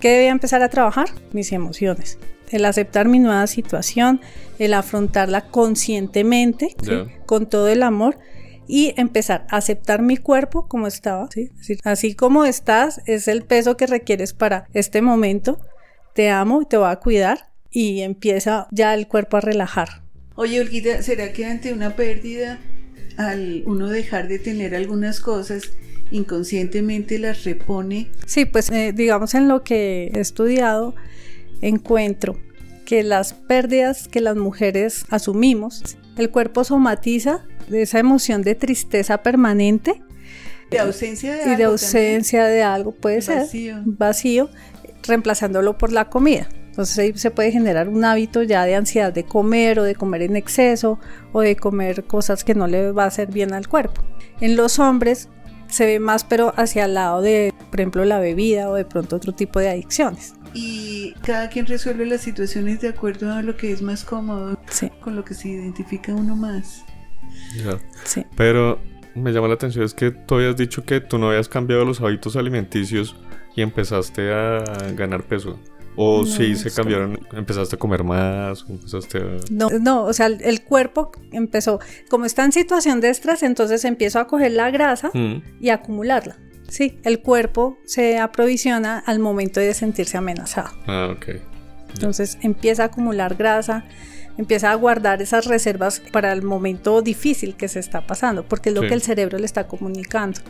¿Qué 0.00 0.10
debía 0.10 0.30
empezar 0.30 0.62
a 0.62 0.68
trabajar? 0.68 1.08
Mis 1.32 1.52
emociones. 1.52 2.18
El 2.50 2.64
aceptar 2.64 3.08
mi 3.08 3.18
nueva 3.18 3.46
situación, 3.46 4.20
el 4.58 4.74
afrontarla 4.74 5.48
conscientemente, 5.48 6.76
con 7.24 7.46
todo 7.46 7.68
el 7.68 7.82
amor 7.82 8.18
y 8.68 8.94
empezar 8.96 9.46
a 9.50 9.58
aceptar 9.58 10.02
mi 10.02 10.16
cuerpo 10.16 10.68
como 10.68 10.86
estaba, 10.86 11.28
¿sí? 11.30 11.50
así 11.84 12.14
como 12.14 12.44
estás, 12.44 13.00
es 13.06 13.28
el 13.28 13.42
peso 13.42 13.76
que 13.76 13.86
requieres 13.86 14.32
para 14.32 14.66
este 14.72 15.02
momento, 15.02 15.60
te 16.14 16.30
amo 16.30 16.62
y 16.62 16.66
te 16.66 16.76
voy 16.76 16.90
a 16.90 16.96
cuidar 16.96 17.50
y 17.70 18.00
empieza 18.00 18.68
ya 18.70 18.94
el 18.94 19.06
cuerpo 19.06 19.36
a 19.36 19.40
relajar. 19.40 20.02
Oye, 20.34 20.60
Olguita, 20.60 21.02
¿será 21.02 21.32
que 21.32 21.46
ante 21.46 21.72
una 21.72 21.96
pérdida, 21.96 22.58
al 23.16 23.62
uno 23.66 23.88
dejar 23.88 24.28
de 24.28 24.38
tener 24.38 24.74
algunas 24.74 25.20
cosas, 25.20 25.72
inconscientemente 26.10 27.18
las 27.18 27.44
repone? 27.44 28.10
Sí, 28.26 28.44
pues 28.44 28.70
eh, 28.70 28.92
digamos 28.94 29.34
en 29.34 29.48
lo 29.48 29.62
que 29.62 30.10
he 30.14 30.20
estudiado, 30.20 30.94
encuentro 31.60 32.38
que 32.84 33.02
las 33.02 33.34
pérdidas 33.34 34.08
que 34.08 34.20
las 34.20 34.36
mujeres 34.36 35.04
asumimos, 35.10 35.96
el 36.16 36.30
cuerpo 36.30 36.64
somatiza 36.64 37.44
de 37.68 37.82
esa 37.82 37.98
emoción 37.98 38.42
de 38.42 38.54
tristeza 38.54 39.18
permanente. 39.18 40.02
De 40.70 40.78
ausencia 40.80 41.32
de 41.32 41.38
y 41.38 41.42
algo. 41.42 41.56
de 41.56 41.64
ausencia 41.64 42.44
de 42.44 42.62
algo 42.62 42.92
puede 42.92 43.22
ser. 43.22 43.46
Vacío, 43.84 44.50
reemplazándolo 45.06 45.78
por 45.78 45.92
la 45.92 46.08
comida. 46.08 46.48
Entonces 46.76 46.98
ahí 46.98 47.12
se 47.16 47.30
puede 47.30 47.52
generar 47.52 47.88
un 47.88 48.04
hábito 48.04 48.42
ya 48.42 48.64
de 48.64 48.74
ansiedad 48.74 49.10
de 49.10 49.24
comer 49.24 49.78
o 49.78 49.84
de 49.84 49.94
comer 49.94 50.20
en 50.20 50.36
exceso 50.36 50.98
o 51.32 51.40
de 51.40 51.56
comer 51.56 52.04
cosas 52.04 52.44
que 52.44 52.54
no 52.54 52.66
le 52.66 52.92
va 52.92 53.04
a 53.04 53.06
hacer 53.06 53.32
bien 53.32 53.54
al 53.54 53.66
cuerpo. 53.66 54.02
En 54.42 54.56
los 54.56 54.78
hombres 54.78 55.30
se 55.68 55.86
ve 55.86 55.98
más 56.00 56.24
pero 56.24 56.52
hacia 56.56 56.84
el 56.84 56.94
lado 56.94 57.22
de, 57.22 57.54
por 57.70 57.80
ejemplo, 57.80 58.04
la 58.04 58.18
bebida 58.18 58.68
o 58.68 58.74
de 58.74 58.84
pronto 58.84 59.16
otro 59.16 59.32
tipo 59.32 59.58
de 59.58 59.70
adicciones. 59.70 60.34
Y 60.52 61.14
cada 61.22 61.48
quien 61.48 61.66
resuelve 61.66 62.04
las 62.04 62.20
situaciones 62.20 62.80
de 62.80 62.88
acuerdo 62.88 63.32
a 63.32 63.42
lo 63.42 63.56
que 63.56 63.72
es 63.72 63.80
más 63.80 64.04
cómodo, 64.04 64.58
con 65.00 65.16
lo 65.16 65.24
que 65.24 65.34
se 65.34 65.48
identifica 65.48 66.14
uno 66.14 66.36
más. 66.36 66.84
Sí. 68.04 68.24
Pero 68.36 68.80
me 69.14 69.32
llama 69.32 69.48
la 69.48 69.54
atención 69.54 69.84
es 69.84 69.94
que 69.94 70.10
tú 70.10 70.36
habías 70.36 70.56
dicho 70.56 70.84
que 70.84 71.00
tú 71.00 71.18
no 71.18 71.28
habías 71.28 71.48
cambiado 71.48 71.84
los 71.84 72.00
hábitos 72.00 72.36
alimenticios 72.36 73.16
y 73.54 73.62
empezaste 73.62 74.32
a 74.32 74.62
ganar 74.94 75.24
peso. 75.24 75.58
O 75.98 76.26
si 76.26 76.54
sí 76.54 76.56
se 76.56 76.70
cambiaron, 76.70 77.18
empezaste 77.32 77.76
a 77.76 77.78
comer 77.78 78.04
más, 78.04 78.66
empezaste 78.68 79.18
a... 79.18 79.38
No, 79.50 79.70
no, 79.70 80.04
o 80.04 80.12
sea, 80.12 80.26
el, 80.26 80.62
cuerpo 80.62 81.10
empezó, 81.32 81.80
como 82.10 82.26
está 82.26 82.44
en 82.44 82.52
situación 82.52 83.00
de 83.00 83.08
estrés, 83.08 83.42
entonces 83.42 83.82
empiezo 83.86 84.20
a 84.20 84.26
coger 84.26 84.52
la 84.52 84.70
grasa 84.70 85.10
mm. 85.14 85.42
y 85.58 85.70
acumularla. 85.70 86.36
Sí, 86.68 86.98
el 87.02 87.20
cuerpo 87.22 87.78
se 87.86 88.18
aprovisiona 88.18 88.98
al 88.98 89.20
momento 89.20 89.58
de 89.58 89.72
sentirse 89.72 90.18
amenazado. 90.18 90.68
Ah, 90.86 91.14
ok. 91.16 91.28
Entonces 91.94 92.36
empieza 92.42 92.82
a 92.82 92.86
acumular 92.86 93.36
grasa, 93.36 93.86
empieza 94.38 94.70
a 94.70 94.74
guardar 94.74 95.22
esas 95.22 95.46
reservas 95.46 96.00
para 96.12 96.32
el 96.32 96.42
momento 96.42 97.02
difícil 97.02 97.54
que 97.54 97.68
se 97.68 97.80
está 97.80 98.06
pasando, 98.06 98.44
porque 98.44 98.70
es 98.70 98.74
lo 98.74 98.82
que 98.82 98.94
el 98.94 99.02
cerebro 99.02 99.38
le 99.38 99.46
está 99.46 99.66
comunicando. 99.66 100.40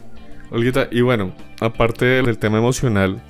Olguita, 0.50 0.88
y 0.90 1.00
bueno, 1.00 1.34
aparte 1.60 2.04
del 2.04 2.38
tema 2.38 2.58
emocional, 2.58 3.22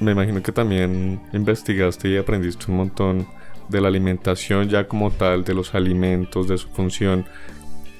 me 0.00 0.12
imagino 0.12 0.42
que 0.42 0.52
también 0.52 1.20
investigaste 1.32 2.08
y 2.08 2.16
aprendiste 2.16 2.70
un 2.70 2.78
montón 2.78 3.26
de 3.68 3.80
la 3.80 3.88
alimentación 3.88 4.68
ya 4.68 4.86
como 4.86 5.10
tal, 5.10 5.44
de 5.44 5.54
los 5.54 5.74
alimentos, 5.74 6.48
de 6.48 6.58
su 6.58 6.68
función. 6.68 7.24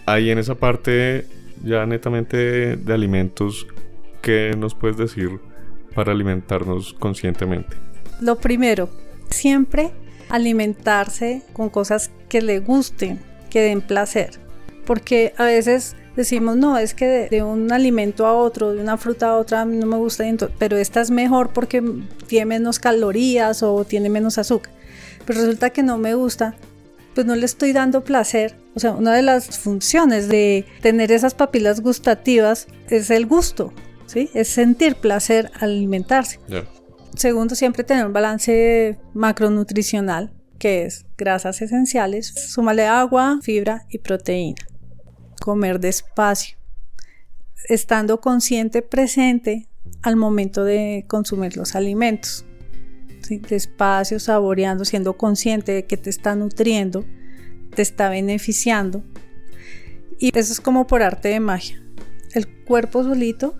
Ahí 0.06 0.30
en 0.30 0.38
esa 0.38 0.54
parte 0.54 1.26
ya 1.64 1.86
netamente 1.86 2.76
de 2.76 2.94
alimentos, 2.94 3.66
¿qué 4.22 4.54
nos 4.56 4.74
puedes 4.74 4.96
decir 4.96 5.40
para 5.94 6.12
alimentarnos 6.12 6.94
conscientemente? 6.94 7.76
Lo 8.20 8.36
primero, 8.36 8.88
siempre 9.30 9.92
alimentarse 10.28 11.42
con 11.52 11.70
cosas 11.70 12.10
que 12.28 12.42
le 12.42 12.60
gusten, 12.60 13.20
que 13.50 13.62
den 13.62 13.80
placer. 13.80 14.38
Porque 14.84 15.32
a 15.36 15.44
veces 15.44 15.96
decimos, 16.16 16.56
no, 16.56 16.78
es 16.78 16.94
que 16.94 17.28
de, 17.30 17.42
un 17.42 17.70
alimento 17.72 18.26
a 18.26 18.34
otro, 18.34 18.72
de 18.72 18.80
una 18.80 18.96
fruta 18.96 19.28
a 19.28 19.36
otra, 19.36 19.64
no 19.64 19.86
me 19.86 19.96
gusta, 19.96 20.24
pero 20.58 20.76
esta 20.76 21.00
es 21.00 21.10
mejor 21.10 21.52
porque 21.52 21.82
tiene 22.26 22.46
menos 22.46 22.78
calorías 22.78 23.62
o 23.62 23.84
tiene 23.84 24.08
menos 24.08 24.38
azúcar. 24.38 24.72
Pero 25.24 25.40
resulta 25.40 25.70
que 25.70 25.82
no 25.82 25.98
me 25.98 26.14
gusta, 26.14 26.54
pues 27.14 27.26
no 27.26 27.34
le 27.34 27.44
estoy 27.44 27.72
dando 27.72 28.04
placer. 28.04 28.56
O 28.74 28.80
sea, 28.80 28.92
una 28.92 29.14
de 29.14 29.22
las 29.22 29.58
funciones 29.58 30.28
de 30.28 30.64
tener 30.80 31.12
esas 31.12 31.34
papilas 31.34 31.80
gustativas 31.80 32.68
es 32.88 33.10
el 33.10 33.26
gusto, 33.26 33.72
¿sí? 34.06 34.30
Es 34.34 34.48
sentir 34.48 34.96
placer 34.96 35.50
al 35.54 35.70
alimentarse. 35.70 36.38
Segundo, 37.16 37.54
siempre 37.54 37.82
tener 37.82 38.04
un 38.04 38.12
balance 38.12 38.98
macronutricional, 39.14 40.34
que 40.58 40.84
es 40.84 41.06
grasas 41.16 41.62
esenciales, 41.62 42.26
súmale 42.26 42.86
agua, 42.86 43.38
fibra 43.40 43.86
y 43.88 43.98
proteína. 43.98 44.62
Comer 45.40 45.80
despacio, 45.80 46.58
estando 47.70 48.20
consciente, 48.20 48.82
presente 48.82 49.66
al 50.02 50.16
momento 50.16 50.62
de 50.62 51.06
consumir 51.08 51.56
los 51.56 51.74
alimentos. 51.74 52.44
Despacio, 53.48 54.20
saboreando, 54.20 54.84
siendo 54.84 55.16
consciente 55.16 55.72
de 55.72 55.86
que 55.86 55.96
te 55.96 56.10
está 56.10 56.34
nutriendo, 56.34 57.06
te 57.74 57.80
está 57.80 58.10
beneficiando. 58.10 59.02
Y 60.18 60.36
eso 60.38 60.52
es 60.52 60.60
como 60.60 60.86
por 60.86 61.02
arte 61.02 61.28
de 61.28 61.40
magia. 61.40 61.82
El 62.34 62.46
cuerpo 62.64 63.02
solito 63.02 63.56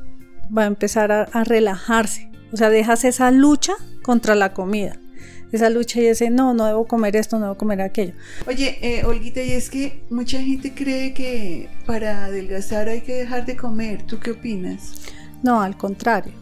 va 0.57 0.65
a 0.65 0.67
empezar 0.67 1.11
a 1.11 1.45
relajarse, 1.45 2.31
o 2.57 2.59
sea, 2.59 2.71
dejas 2.71 3.05
esa 3.05 3.31
lucha 3.31 3.75
contra 4.01 4.35
la 4.35 4.55
comida. 4.55 4.99
Esa 5.53 5.69
lucha 5.69 6.01
y 6.01 6.07
ese, 6.07 6.31
no, 6.31 6.55
no 6.55 6.65
debo 6.65 6.87
comer 6.87 7.15
esto, 7.15 7.39
no 7.39 7.45
debo 7.45 7.59
comer 7.59 7.83
aquello. 7.83 8.15
Oye, 8.47 8.79
eh, 8.81 9.05
Olguita, 9.05 9.43
y 9.43 9.53
es 9.53 9.69
que 9.69 10.01
mucha 10.09 10.41
gente 10.41 10.73
cree 10.73 11.13
que 11.13 11.69
para 11.85 12.25
adelgazar 12.25 12.89
hay 12.89 13.03
que 13.03 13.13
dejar 13.13 13.45
de 13.45 13.57
comer. 13.57 14.05
¿Tú 14.05 14.19
qué 14.21 14.31
opinas? 14.31 15.03
No, 15.43 15.61
al 15.61 15.77
contrario. 15.77 16.33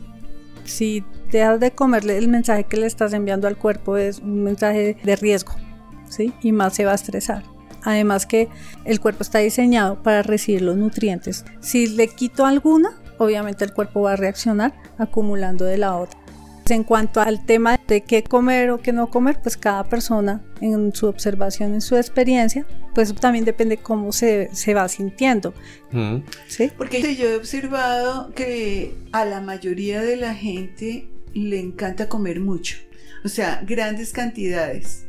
Si 0.65 1.03
dejas 1.33 1.59
de 1.59 1.73
comerle, 1.73 2.17
el 2.17 2.29
mensaje 2.29 2.63
que 2.63 2.77
le 2.77 2.87
estás 2.87 3.13
enviando 3.13 3.49
al 3.49 3.57
cuerpo 3.57 3.97
es 3.97 4.21
un 4.21 4.45
mensaje 4.45 4.97
de 5.03 5.17
riesgo, 5.17 5.57
¿sí? 6.09 6.33
Y 6.43 6.53
más 6.53 6.75
se 6.75 6.85
va 6.85 6.93
a 6.93 6.95
estresar. 6.95 7.43
Además 7.83 8.25
que 8.25 8.49
el 8.85 9.01
cuerpo 9.01 9.25
está 9.25 9.41
diseñado 9.41 10.01
para 10.01 10.23
recibir 10.23 10.63
los 10.63 10.77
nutrientes. 10.77 11.45
Si 11.59 11.89
le 11.89 12.07
quito 12.07 12.47
alguna, 12.47 13.01
obviamente 13.19 13.65
el 13.65 13.73
cuerpo 13.73 14.03
va 14.03 14.13
a 14.13 14.17
reaccionar 14.17 14.75
acumulando 14.99 15.65
de 15.65 15.79
la 15.79 15.97
otra. 15.97 16.19
En 16.69 16.83
cuanto 16.83 17.21
al 17.21 17.45
tema 17.45 17.79
de 17.87 18.01
qué 18.01 18.23
comer 18.23 18.71
o 18.71 18.79
qué 18.79 18.93
no 18.93 19.11
comer, 19.11 19.39
pues 19.43 19.57
cada 19.57 19.85
persona 19.85 20.43
en 20.63 20.95
su 20.95 21.07
observación, 21.07 21.75
en 21.75 21.83
su 21.83 21.97
experiencia, 21.97 22.67
pues 22.95 23.15
también 23.15 23.45
depende 23.45 23.77
cómo 23.77 24.13
se, 24.13 24.49
se 24.53 24.73
va 24.73 24.89
sintiendo. 24.89 25.53
¿Sí? 26.49 26.71
Porque 26.77 27.15
yo 27.17 27.29
he 27.29 27.37
observado 27.37 28.33
que 28.35 28.95
a 29.13 29.27
la 29.27 29.43
mayoría 29.43 30.01
de 30.01 30.17
la 30.17 30.35
gente 30.35 31.09
le 31.35 31.61
encanta 31.61 32.09
comer 32.09 32.41
mucho, 32.41 32.79
o 33.25 33.29
sea, 33.29 33.63
grandes 33.67 34.13
cantidades 34.13 35.05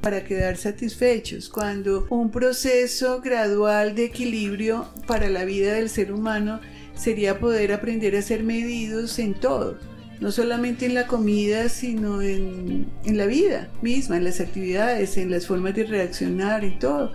para 0.00 0.24
quedar 0.24 0.56
satisfechos, 0.56 1.48
cuando 1.48 2.06
un 2.08 2.30
proceso 2.30 3.20
gradual 3.20 3.94
de 3.94 4.06
equilibrio 4.06 4.88
para 5.06 5.28
la 5.28 5.44
vida 5.44 5.74
del 5.74 5.90
ser 5.90 6.12
humano 6.12 6.60
sería 7.00 7.40
poder 7.40 7.72
aprender 7.72 8.14
a 8.16 8.22
ser 8.22 8.42
medidos 8.42 9.18
en 9.18 9.34
todo 9.34 9.78
no 10.20 10.30
solamente 10.30 10.86
en 10.86 10.94
la 10.94 11.06
comida, 11.06 11.68
sino 11.68 12.20
en, 12.20 12.86
la 13.06 13.26
vida 13.26 13.68
misma, 13.80 14.18
en 14.18 14.24
las 14.24 14.40
actividades, 14.40 15.16
en 15.16 15.30
las 15.30 15.46
formas 15.46 15.74
de 15.74 15.84
reaccionar 15.84 16.62
y 16.62 16.78
todo. 16.78 17.12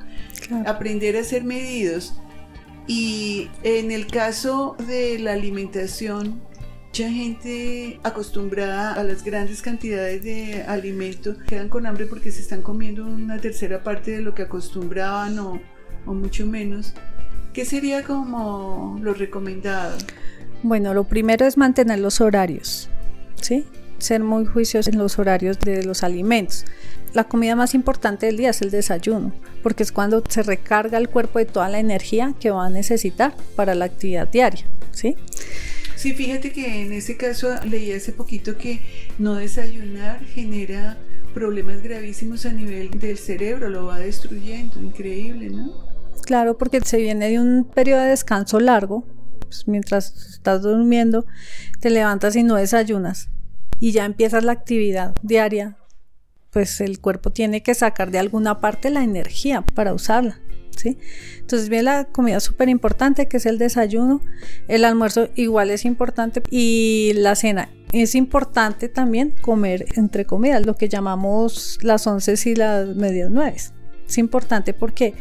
Aprender 0.65 1.15
a 1.15 1.23
ser 1.23 1.43
medidos. 1.43 2.15
Y 2.87 3.49
en 3.63 3.91
el 3.91 4.07
caso 4.07 4.75
de 4.87 5.19
la 5.19 5.33
alimentación, 5.33 6.41
mucha 6.87 7.09
gente 7.09 7.99
acostumbrada 8.03 8.93
a 8.93 9.03
las 9.03 9.23
grandes 9.23 9.61
cantidades 9.61 10.23
de 10.23 10.63
alimento 10.63 11.35
quedan 11.47 11.69
con 11.69 11.85
hambre 11.85 12.05
porque 12.05 12.31
se 12.31 12.41
están 12.41 12.61
comiendo 12.61 13.05
una 13.05 13.39
tercera 13.39 13.83
parte 13.83 14.11
de 14.11 14.21
lo 14.21 14.33
que 14.33 14.43
acostumbraban 14.43 15.37
o, 15.39 15.61
o 16.05 16.13
mucho 16.13 16.45
menos. 16.45 16.93
¿Qué 17.55 17.63
sería 17.63 18.03
como 18.03 18.99
lo 19.01 19.13
recomendado? 19.13 19.97
Bueno, 20.61 20.93
lo 20.93 21.05
primero 21.05 21.45
es 21.45 21.55
mantener 21.55 21.99
los 21.99 22.19
horarios. 22.19 22.89
¿sí? 23.41 23.63
Ser 23.97 24.21
muy 24.21 24.45
juiciosos 24.45 24.93
en 24.93 24.99
los 24.99 25.17
horarios 25.19 25.57
de 25.61 25.85
los 25.85 26.03
alimentos. 26.03 26.65
La 27.13 27.23
comida 27.23 27.55
más 27.55 27.73
importante 27.73 28.25
del 28.25 28.35
día 28.35 28.49
es 28.49 28.61
el 28.61 28.71
desayuno, 28.71 29.31
porque 29.63 29.83
es 29.83 29.93
cuando 29.93 30.21
se 30.27 30.43
recarga 30.43 30.97
el 30.97 31.07
cuerpo 31.07 31.39
de 31.39 31.45
toda 31.45 31.69
la 31.69 31.79
energía 31.79 32.33
que 32.41 32.51
va 32.51 32.65
a 32.65 32.69
necesitar 32.69 33.33
para 33.55 33.73
la 33.73 33.85
actividad 33.85 34.27
diaria, 34.27 34.65
¿sí? 34.91 35.15
Sí, 35.95 36.11
fíjate 36.11 36.51
que 36.51 36.81
en 36.81 36.91
ese 36.91 37.15
caso 37.15 37.55
leí 37.63 37.93
hace 37.93 38.11
poquito 38.11 38.57
que 38.57 38.81
no 39.17 39.35
desayunar 39.35 40.25
genera 40.25 40.97
problemas 41.33 41.81
gravísimos 41.81 42.45
a 42.45 42.51
nivel 42.51 42.99
del 42.99 43.17
cerebro, 43.17 43.69
lo 43.69 43.85
va 43.85 43.99
destruyendo, 43.99 44.81
increíble, 44.81 45.49
¿no? 45.51 45.94
Claro, 46.25 46.57
porque 46.57 46.81
se 46.81 46.97
viene 46.97 47.29
de 47.29 47.39
un 47.39 47.65
periodo 47.65 48.01
de 48.01 48.09
descanso 48.09 48.59
largo, 48.59 49.05
pues 49.39 49.67
mientras 49.67 50.15
estás 50.33 50.61
durmiendo, 50.63 51.25
te 51.79 51.89
levantas 51.89 52.35
y 52.35 52.43
no 52.43 52.55
desayunas 52.55 53.29
y 53.79 53.91
ya 53.91 54.05
empiezas 54.05 54.43
la 54.43 54.53
actividad 54.53 55.15
diaria, 55.21 55.77
pues 56.51 56.81
el 56.81 56.99
cuerpo 56.99 57.31
tiene 57.31 57.61
que 57.61 57.73
sacar 57.73 58.11
de 58.11 58.19
alguna 58.19 58.59
parte 58.59 58.89
la 58.89 59.03
energía 59.03 59.63
para 59.75 59.93
usarla. 59.93 60.39
¿Sí? 60.75 60.97
Entonces 61.39 61.69
viene 61.69 61.83
la 61.83 62.03
comida 62.03 62.41
súper 62.41 62.67
importante 62.67 63.29
que 63.29 63.37
es 63.37 63.45
el 63.45 63.57
desayuno, 63.57 64.19
el 64.67 64.83
almuerzo 64.83 65.29
igual 65.35 65.69
es 65.71 65.85
importante 65.85 66.43
y 66.51 67.13
la 67.15 67.35
cena. 67.35 67.69
Es 67.93 68.13
importante 68.13 68.89
también 68.89 69.33
comer 69.39 69.85
entre 69.95 70.25
comidas, 70.25 70.65
lo 70.65 70.75
que 70.75 70.89
llamamos 70.89 71.79
las 71.81 72.05
once 72.07 72.35
y 72.49 72.55
las 72.55 72.87
medias 72.89 73.29
nueve. 73.31 73.55
Es 74.05 74.17
importante 74.17 74.73
porque 74.73 75.13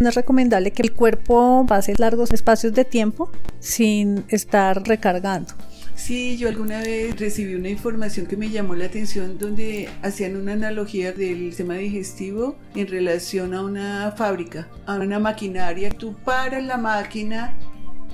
no 0.00 0.08
es 0.08 0.14
recomendable 0.14 0.70
que 0.72 0.82
el 0.82 0.92
cuerpo 0.92 1.64
pase 1.68 1.94
largos 1.98 2.32
espacios 2.32 2.72
de 2.74 2.84
tiempo 2.84 3.30
sin 3.60 4.24
estar 4.28 4.86
recargando. 4.86 5.54
Sí, 5.94 6.36
yo 6.36 6.48
alguna 6.48 6.78
vez 6.78 7.18
recibí 7.18 7.56
una 7.56 7.70
información 7.70 8.26
que 8.26 8.36
me 8.36 8.50
llamó 8.50 8.76
la 8.76 8.84
atención 8.84 9.36
donde 9.36 9.88
hacían 10.02 10.36
una 10.36 10.52
analogía 10.52 11.12
del 11.12 11.48
sistema 11.48 11.74
digestivo 11.74 12.56
en 12.76 12.86
relación 12.86 13.52
a 13.52 13.62
una 13.62 14.12
fábrica, 14.16 14.68
a 14.86 14.94
una 14.94 15.18
maquinaria. 15.18 15.90
Tú 15.90 16.14
paras 16.24 16.62
la 16.62 16.76
máquina 16.76 17.58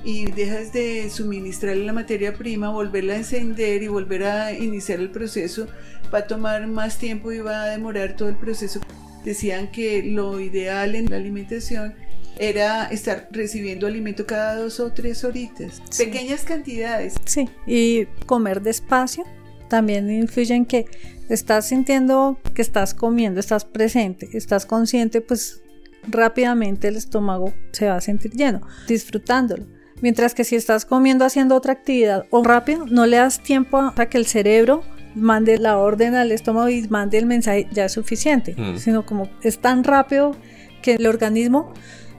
y 0.03 0.31
dejas 0.31 0.73
de 0.73 1.09
suministrarle 1.11 1.85
la 1.85 1.93
materia 1.93 2.33
prima, 2.33 2.69
volverla 2.69 3.13
a 3.13 3.17
encender 3.17 3.83
y 3.83 3.87
volver 3.87 4.23
a 4.23 4.51
iniciar 4.51 4.99
el 4.99 5.11
proceso, 5.11 5.67
va 6.13 6.19
a 6.19 6.27
tomar 6.27 6.65
más 6.65 6.97
tiempo 6.97 7.31
y 7.31 7.39
va 7.39 7.63
a 7.63 7.67
demorar 7.67 8.15
todo 8.15 8.29
el 8.29 8.35
proceso. 8.35 8.81
Decían 9.25 9.71
que 9.71 10.03
lo 10.03 10.39
ideal 10.39 10.95
en 10.95 11.09
la 11.09 11.17
alimentación 11.17 11.95
era 12.37 12.85
estar 12.85 13.27
recibiendo 13.31 13.87
alimento 13.87 14.25
cada 14.25 14.55
dos 14.55 14.79
o 14.79 14.91
tres 14.91 15.23
horitas, 15.23 15.81
pequeñas 15.97 16.43
cantidades. 16.43 17.15
Sí, 17.25 17.49
y 17.65 18.05
comer 18.25 18.61
despacio 18.61 19.23
también 19.67 20.09
influye 20.11 20.53
en 20.53 20.65
que 20.65 20.85
estás 21.29 21.67
sintiendo 21.69 22.37
que 22.53 22.61
estás 22.61 22.93
comiendo, 22.93 23.39
estás 23.39 23.65
presente, 23.65 24.29
estás 24.33 24.65
consciente, 24.65 25.21
pues 25.21 25.61
rápidamente 26.07 26.87
el 26.87 26.97
estómago 26.97 27.53
se 27.71 27.87
va 27.87 27.95
a 27.95 28.01
sentir 28.01 28.31
lleno, 28.31 28.61
disfrutándolo. 28.87 29.65
Mientras 30.01 30.35
que 30.35 30.43
si 30.43 30.55
estás 30.55 30.85
comiendo 30.85 31.25
haciendo 31.25 31.55
otra 31.55 31.73
actividad 31.73 32.25
o 32.29 32.43
rápido, 32.43 32.85
no 32.85 33.05
le 33.05 33.17
das 33.17 33.41
tiempo 33.41 33.91
a 33.95 34.05
que 34.07 34.17
el 34.17 34.25
cerebro 34.25 34.83
mande 35.15 35.57
la 35.57 35.77
orden 35.77 36.15
al 36.15 36.31
estómago 36.31 36.69
y 36.69 36.87
mande 36.89 37.17
el 37.17 37.25
mensaje, 37.25 37.67
ya 37.71 37.85
es 37.85 37.93
suficiente, 37.93 38.53
mm. 38.57 38.77
sino 38.77 39.05
como 39.05 39.29
es 39.41 39.59
tan 39.59 39.83
rápido 39.83 40.35
que 40.81 40.95
el 40.95 41.07
organismo 41.07 41.73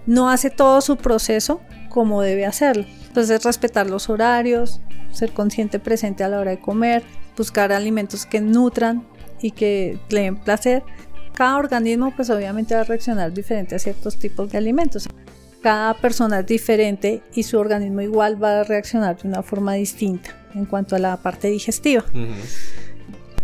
no 0.07 0.31
hace 0.31 0.51
todo 0.51 0.81
su 0.81 0.97
proceso 0.97 1.61
como 1.89 2.23
debe 2.23 2.47
hacerlo. 2.47 2.85
Entonces 3.07 3.45
respetar 3.45 3.89
los 3.89 4.09
horarios, 4.11 4.81
ser 5.13 5.33
consciente 5.33 5.79
presente 5.79 6.25
a 6.25 6.29
la 6.29 6.39
hora 6.41 6.51
de 6.53 6.61
comer, 6.61 7.03
buscar 7.37 7.73
alimentos 7.73 8.27
que 8.27 8.41
nutran 8.41 9.07
y 9.41 9.51
que 9.51 9.99
le 10.11 10.23
den 10.23 10.37
placer. 10.37 10.83
Cada 11.35 11.57
organismo 11.57 12.13
pues 12.15 12.31
obviamente 12.31 12.75
va 12.75 12.83
a 12.83 12.85
reaccionar 12.85 13.33
diferente 13.33 13.75
a 13.75 13.79
ciertos 13.79 14.19
tipos 14.19 14.51
de 14.51 14.59
alimentos. 14.59 15.09
Cada 15.63 15.95
persona 15.95 16.41
es 16.41 16.47
diferente 16.47 17.23
y 17.35 17.43
su 17.43 17.59
organismo 17.59 18.01
igual 18.01 18.43
va 18.43 18.61
a 18.61 18.65
reaccionar 18.65 19.17
de 19.21 19.29
una 19.29 19.43
forma 19.43 19.75
distinta 19.75 20.31
en 20.55 20.65
cuanto 20.65 20.97
a 20.97 20.99
la 20.99 21.17
parte 21.17 21.49
digestiva. 21.49 22.05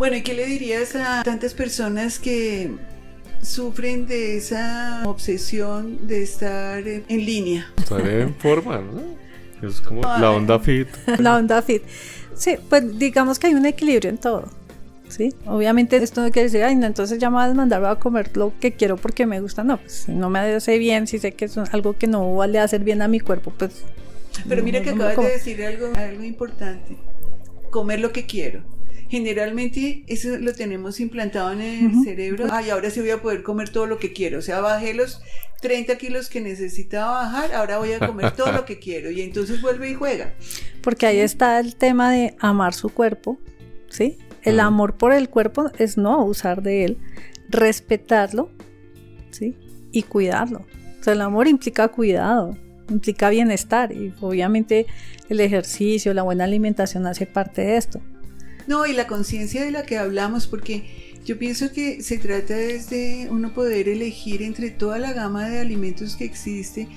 Bueno, 0.03 0.17
¿y 0.17 0.23
qué 0.23 0.35
le 0.35 0.47
dirías 0.47 0.97
a 0.97 1.23
tantas 1.23 1.55
personas 1.55 2.19
que 2.19 2.73
sufren 3.41 4.05
de 4.09 4.37
esa 4.37 5.05
obsesión 5.07 6.09
de 6.09 6.25
estar 6.25 6.83
en 6.89 7.05
línea. 7.09 7.73
Estar 7.79 8.05
en 8.09 8.35
forma, 8.41 8.81
¿no? 8.81 9.01
Es 9.65 9.81
como 9.81 10.03
la 10.03 10.33
onda 10.33 10.59
fit. 10.59 10.89
La 11.21 11.37
onda 11.37 11.63
fit. 11.63 11.85
Sí, 12.35 12.57
pues 12.69 12.99
digamos 12.99 13.39
que 13.39 13.47
hay 13.47 13.55
un 13.55 13.65
equilibrio 13.65 14.11
en 14.11 14.19
todo. 14.19 14.49
¿sí? 15.07 15.33
Obviamente 15.47 15.99
esto 15.99 16.21
no 16.21 16.33
quiere 16.33 16.49
decir, 16.49 16.65
ay, 16.65 16.75
no, 16.75 16.89
entonces 16.89 17.21
ya 17.21 17.31
me 17.31 17.37
voy 17.37 17.45
a 17.45 17.55
mandar 17.55 17.85
a 17.85 17.95
comer 17.95 18.37
lo 18.37 18.53
que 18.59 18.73
quiero 18.73 18.97
porque 18.97 19.25
me 19.25 19.41
gusta. 19.41 19.63
No, 19.63 19.77
pues 19.77 19.93
si 19.93 20.11
no 20.11 20.29
me 20.31 20.41
hace 20.41 20.79
bien, 20.79 21.07
si 21.07 21.21
sé 21.21 21.31
que 21.31 21.45
es 21.45 21.57
algo 21.57 21.97
que 21.97 22.09
no 22.09 22.35
vale 22.35 22.59
hacer 22.59 22.83
bien 22.83 23.03
a 23.03 23.07
mi 23.07 23.21
cuerpo, 23.21 23.53
pues... 23.57 23.85
Pero 24.49 24.65
mira 24.65 24.83
que 24.83 24.91
acabas 24.91 25.17
de 25.17 25.31
decir 25.31 25.65
algo, 25.65 25.93
algo 25.95 26.25
importante. 26.25 26.97
Comer 27.71 28.01
lo 28.01 28.11
que 28.11 28.27
quiero. 28.27 28.65
Generalmente 29.13 30.05
eso 30.07 30.39
lo 30.39 30.55
tenemos 30.55 30.99
implantado 30.99 31.53
en 31.53 31.61
el 31.61 32.03
cerebro. 32.03 32.47
Ay, 32.51 32.71
ahora 32.71 32.89
sí 32.89 32.99
voy 33.01 33.11
a 33.11 33.21
poder 33.21 33.43
comer 33.43 33.69
todo 33.69 33.85
lo 33.85 33.99
que 33.99 34.15
quiero. 34.15 34.39
O 34.39 34.41
sea, 34.41 34.61
bajé 34.61 34.95
los 34.95 35.21
30 35.61 35.99
kilos 35.99 36.31
que 36.31 36.41
necesitaba 36.41 37.25
bajar, 37.25 37.53
ahora 37.53 37.77
voy 37.77 37.93
a 37.93 37.99
comer 37.99 38.31
todo 38.31 38.53
lo 38.53 38.65
que 38.65 38.79
quiero. 38.79 39.11
Y 39.11 39.21
entonces 39.21 39.61
vuelve 39.61 39.91
y 39.91 39.95
juega. 39.95 40.33
Porque 40.81 41.05
ahí 41.05 41.19
está 41.19 41.61
el 41.61 41.77
tema 41.77 42.11
de 42.11 42.35
amar 42.39 42.73
su 42.73 42.89
cuerpo, 42.89 43.39
¿sí? 43.91 44.17
El 44.45 44.59
amor 44.61 44.97
por 44.97 45.13
el 45.13 45.29
cuerpo 45.29 45.71
es 45.77 45.99
no 45.99 46.15
abusar 46.15 46.63
de 46.63 46.87
él, 46.87 46.99
respetarlo, 47.51 48.51
¿sí? 49.31 49.59
Y 49.91 50.05
cuidarlo. 50.05 50.65
O 51.01 51.05
sea, 51.05 51.13
el 51.13 51.21
amor 51.21 51.49
implica 51.49 51.89
cuidado, 51.89 52.57
implica 52.89 53.29
bienestar 53.29 53.93
y 53.93 54.15
obviamente 54.23 54.87
el 55.29 55.41
ejercicio, 55.41 56.15
la 56.15 56.23
buena 56.23 56.45
alimentación 56.45 57.07
hace 57.07 57.27
parte 57.27 57.61
de 57.61 57.77
esto. 57.77 58.01
No, 58.67 58.87
y 58.87 58.93
la 58.93 59.07
conciencia 59.07 59.65
de 59.65 59.71
la 59.71 59.85
que 59.85 59.99
hablamos, 59.99 60.47
porque 60.47 61.13
yo 61.25 61.39
pienso 61.39 61.73
que 61.73 62.03
se 62.03 62.19
trata 62.19 62.55
de 62.55 63.29
uno 63.31 63.55
poder 63.55 63.89
elegir 63.89 64.43
entre 64.43 64.71
toda 64.71 64.99
la 64.99 65.13
gama 65.13 65.49
de 65.49 65.61
alimentos 65.61 66.17
que 66.17 66.25
existe, 66.25 66.89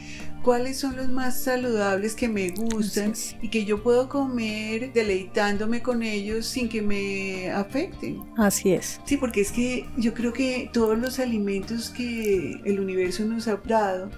cuáles 0.42 0.78
son 0.78 0.96
los 0.96 1.10
más 1.10 1.42
saludables 1.42 2.16
que 2.16 2.28
me 2.28 2.50
gustan 2.50 3.14
y 3.42 3.50
que 3.50 3.66
yo 3.66 3.82
puedo 3.84 4.10
comer 4.10 4.94
deleitándome 4.94 5.82
con 5.82 6.04
ellos 6.04 6.46
sin 6.46 6.70
que 6.70 6.82
me 6.82 7.52
afecten. 7.52 8.22
Así 8.38 8.72
es. 8.72 9.00
Sí, 9.06 9.18
porque 9.18 9.42
es 9.42 9.52
que 9.52 9.88
yo 9.98 10.14
creo 10.14 10.34
que 10.34 10.70
todos 10.72 10.98
los 10.98 11.20
alimentos 11.20 11.90
que 11.90 12.62
el 12.64 12.80
universo 12.80 13.26
nos 13.26 13.48
ha 13.48 13.58
dado 13.58 14.10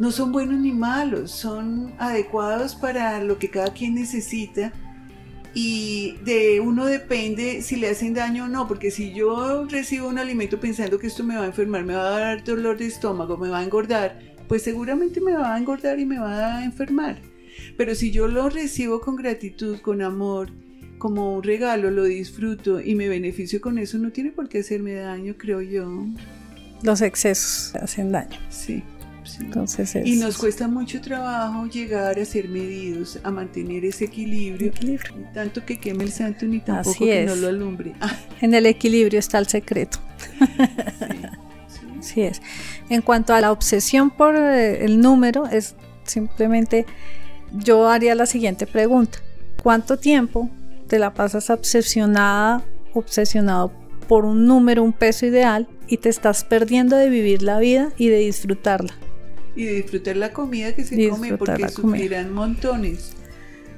no 0.00 0.10
son 0.10 0.32
buenos 0.32 0.58
ni 0.60 0.72
malos, 0.72 1.30
son 1.30 1.92
adecuados 1.98 2.74
para 2.74 3.22
lo 3.22 3.38
que 3.38 3.50
cada 3.50 3.72
quien 3.72 3.94
necesita 3.94 4.72
y 5.54 6.16
de 6.24 6.60
uno 6.60 6.86
depende 6.86 7.62
si 7.62 7.76
le 7.76 7.88
hacen 7.88 8.14
daño 8.14 8.44
o 8.44 8.48
no, 8.48 8.68
porque 8.68 8.90
si 8.90 9.12
yo 9.12 9.64
recibo 9.66 10.08
un 10.08 10.18
alimento 10.18 10.60
pensando 10.60 10.98
que 10.98 11.08
esto 11.08 11.24
me 11.24 11.36
va 11.36 11.42
a 11.42 11.46
enfermar, 11.46 11.84
me 11.84 11.94
va 11.94 12.16
a 12.16 12.20
dar 12.20 12.44
dolor 12.44 12.78
de 12.78 12.86
estómago, 12.86 13.36
me 13.36 13.48
va 13.48 13.58
a 13.58 13.64
engordar, 13.64 14.18
pues 14.48 14.62
seguramente 14.62 15.20
me 15.20 15.32
va 15.32 15.54
a 15.54 15.58
engordar 15.58 15.98
y 15.98 16.06
me 16.06 16.18
va 16.18 16.58
a 16.58 16.64
enfermar. 16.64 17.20
Pero 17.76 17.94
si 17.94 18.10
yo 18.10 18.28
lo 18.28 18.48
recibo 18.48 19.00
con 19.00 19.16
gratitud, 19.16 19.80
con 19.80 20.02
amor, 20.02 20.50
como 20.98 21.34
un 21.34 21.42
regalo, 21.42 21.90
lo 21.90 22.04
disfruto 22.04 22.80
y 22.80 22.94
me 22.94 23.08
beneficio 23.08 23.60
con 23.60 23.78
eso, 23.78 23.98
no 23.98 24.12
tiene 24.12 24.30
por 24.30 24.48
qué 24.48 24.60
hacerme 24.60 24.94
daño, 24.94 25.34
creo 25.36 25.62
yo. 25.62 26.06
Los 26.82 27.00
excesos 27.02 27.74
hacen 27.76 28.12
daño. 28.12 28.38
Sí. 28.50 28.82
Entonces 29.40 29.96
y 30.04 30.16
nos 30.16 30.38
cuesta 30.38 30.68
mucho 30.68 31.00
trabajo 31.00 31.66
llegar 31.66 32.18
a 32.18 32.24
ser 32.24 32.48
medidos, 32.48 33.18
a 33.22 33.30
mantener 33.30 33.84
ese 33.84 34.06
equilibrio. 34.06 34.72
tanto 35.34 35.64
que 35.64 35.78
queme 35.78 36.04
el 36.04 36.12
santo 36.12 36.46
ni 36.46 36.60
tampoco 36.60 36.98
que 36.98 37.24
no 37.26 37.36
lo 37.36 37.48
alumbre. 37.48 37.94
En 38.40 38.54
el 38.54 38.66
equilibrio 38.66 39.18
está 39.18 39.38
el 39.38 39.46
secreto. 39.46 39.98
Así 41.98 42.22
es. 42.22 42.40
En 42.88 43.02
cuanto 43.02 43.34
a 43.34 43.40
la 43.40 43.52
obsesión 43.52 44.10
por 44.10 44.34
eh, 44.34 44.84
el 44.84 45.00
número, 45.00 45.46
es 45.46 45.74
simplemente 46.04 46.86
yo 47.52 47.88
haría 47.88 48.14
la 48.14 48.26
siguiente 48.26 48.66
pregunta. 48.66 49.18
¿Cuánto 49.62 49.98
tiempo 49.98 50.48
te 50.88 50.98
la 50.98 51.12
pasas 51.12 51.50
obsesionada, 51.50 52.62
obsesionado 52.94 53.72
por 54.08 54.24
un 54.24 54.46
número, 54.46 54.82
un 54.82 54.92
peso 54.92 55.26
ideal 55.26 55.68
y 55.86 55.98
te 55.98 56.08
estás 56.08 56.44
perdiendo 56.44 56.96
de 56.96 57.10
vivir 57.10 57.42
la 57.42 57.58
vida 57.58 57.90
y 57.96 58.08
de 58.08 58.18
disfrutarla? 58.18 58.94
Y 59.56 59.66
disfrutar 59.66 60.16
la 60.16 60.32
comida 60.32 60.74
que 60.74 60.84
se 60.84 61.08
come 61.08 61.36
porque 61.36 61.68
sufrirán 61.68 62.32
montones. 62.32 63.14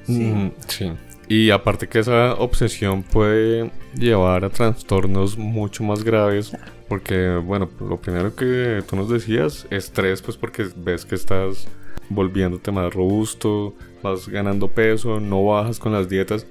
Mm, 0.07 0.49
sí. 0.69 0.93
Y 1.29 1.51
aparte 1.51 1.89
que 1.89 2.01
esa 2.01 2.35
obsesión 2.35 3.03
puede 3.03 3.71
llevar 3.95 4.45
a 4.45 4.51
trastornos 4.51 5.39
mucho 5.39 5.83
más 5.83 6.05
graves. 6.05 6.53
Porque, 6.89 7.37
bueno, 7.37 7.71
lo 7.81 7.99
primero 8.01 8.35
que 8.35 8.83
tú 8.87 8.97
nos 8.97 9.09
decías, 9.09 9.67
estrés, 9.71 10.21
pues 10.21 10.37
porque 10.37 10.67
ves 10.77 11.07
que 11.07 11.15
estás 11.15 11.67
volviéndote 12.11 12.71
más 12.71 12.93
robusto, 12.93 13.75
vas 14.03 14.29
ganando 14.29 14.69
peso, 14.69 15.21
no 15.21 15.45
bajas 15.45 15.79
con 15.79 15.93
las 15.93 16.09
dietas. 16.09 16.47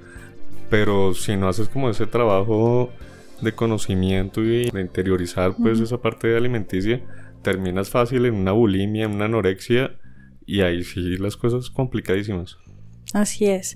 Pero 0.69 1.13
si 1.13 1.35
no 1.35 1.47
haces 1.47 1.69
como 1.69 1.89
ese 1.89 2.07
trabajo 2.07 2.89
de 3.41 3.53
conocimiento 3.53 4.41
y 4.41 4.69
de 4.69 4.81
interiorizar 4.81 5.55
pues 5.55 5.79
esa 5.79 5.97
parte 5.97 6.27
de 6.27 6.37
alimenticia, 6.37 7.01
terminas 7.41 7.89
fácil 7.89 8.25
en 8.25 8.35
una 8.35 8.51
bulimia, 8.51 9.05
en 9.05 9.11
una 9.11 9.25
anorexia 9.25 9.91
y 10.45 10.61
ahí 10.61 10.83
sí 10.83 11.17
las 11.17 11.37
cosas 11.37 11.69
complicadísimas. 11.69 12.57
Así 13.13 13.45
es. 13.45 13.75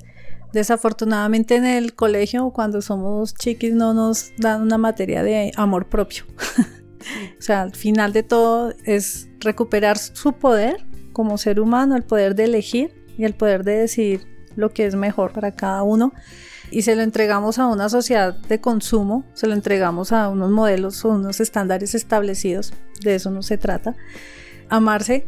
Desafortunadamente 0.53 1.55
en 1.55 1.65
el 1.65 1.95
colegio 1.95 2.49
cuando 2.51 2.81
somos 2.81 3.33
chiquis 3.33 3.73
no 3.73 3.93
nos 3.93 4.31
dan 4.37 4.61
una 4.61 4.77
materia 4.77 5.23
de 5.23 5.51
amor 5.55 5.89
propio. 5.89 6.23
o 7.39 7.41
sea, 7.41 7.61
al 7.61 7.75
final 7.75 8.13
de 8.13 8.23
todo 8.23 8.73
es 8.85 9.29
recuperar 9.39 9.97
su 9.97 10.33
poder 10.33 10.85
como 11.11 11.37
ser 11.37 11.59
humano, 11.59 11.95
el 11.95 12.03
poder 12.03 12.35
de 12.35 12.45
elegir 12.45 12.93
y 13.17 13.25
el 13.25 13.33
poder 13.33 13.63
de 13.63 13.79
decidir 13.79 14.27
lo 14.55 14.69
que 14.69 14.85
es 14.85 14.95
mejor 14.95 15.33
para 15.33 15.55
cada 15.55 15.83
uno 15.83 16.13
y 16.71 16.81
se 16.81 16.95
lo 16.95 17.01
entregamos 17.01 17.59
a 17.59 17.67
una 17.67 17.89
sociedad 17.89 18.35
de 18.35 18.59
consumo, 18.59 19.23
se 19.33 19.47
lo 19.47 19.53
entregamos 19.53 20.11
a 20.11 20.29
unos 20.29 20.51
modelos 20.51 21.03
o 21.05 21.09
unos 21.09 21.39
estándares 21.39 21.95
establecidos, 21.95 22.73
de 23.01 23.15
eso 23.15 23.31
no 23.31 23.41
se 23.41 23.57
trata. 23.57 23.95
Amarse 24.69 25.25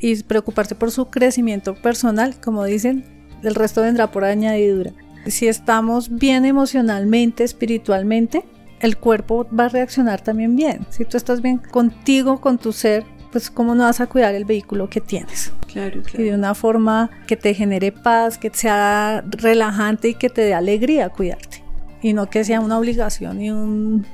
y 0.00 0.22
preocuparse 0.22 0.74
por 0.74 0.90
su 0.90 1.06
crecimiento 1.06 1.74
personal, 1.74 2.40
como 2.40 2.64
dicen, 2.64 3.04
el 3.42 3.54
resto 3.54 3.82
vendrá 3.82 4.10
por 4.10 4.24
añadidura. 4.24 4.92
Si 5.26 5.46
estamos 5.46 6.10
bien 6.10 6.44
emocionalmente, 6.44 7.44
espiritualmente, 7.44 8.44
el 8.80 8.96
cuerpo 8.96 9.46
va 9.56 9.66
a 9.66 9.68
reaccionar 9.68 10.20
también 10.20 10.56
bien. 10.56 10.84
Si 10.90 11.04
tú 11.04 11.16
estás 11.16 11.40
bien 11.40 11.58
contigo, 11.58 12.40
con 12.40 12.58
tu 12.58 12.72
ser, 12.72 13.04
pues 13.32 13.50
cómo 13.50 13.74
no 13.74 13.84
vas 13.84 14.00
a 14.00 14.06
cuidar 14.06 14.34
el 14.34 14.44
vehículo 14.44 14.88
que 14.88 15.00
tienes. 15.00 15.52
Claro, 15.66 16.02
claro. 16.02 16.22
Y 16.22 16.28
de 16.28 16.34
una 16.34 16.54
forma 16.54 17.10
que 17.26 17.36
te 17.36 17.54
genere 17.54 17.90
paz, 17.90 18.38
que 18.38 18.50
sea 18.52 19.24
relajante 19.26 20.10
y 20.10 20.14
que 20.14 20.28
te 20.28 20.42
dé 20.42 20.54
alegría 20.54 21.08
cuidarte. 21.08 21.64
Y 22.02 22.12
no 22.12 22.28
que 22.28 22.44
sea 22.44 22.60
una 22.60 22.78
obligación 22.78 23.40
y 23.40 23.50
un, 23.50 24.04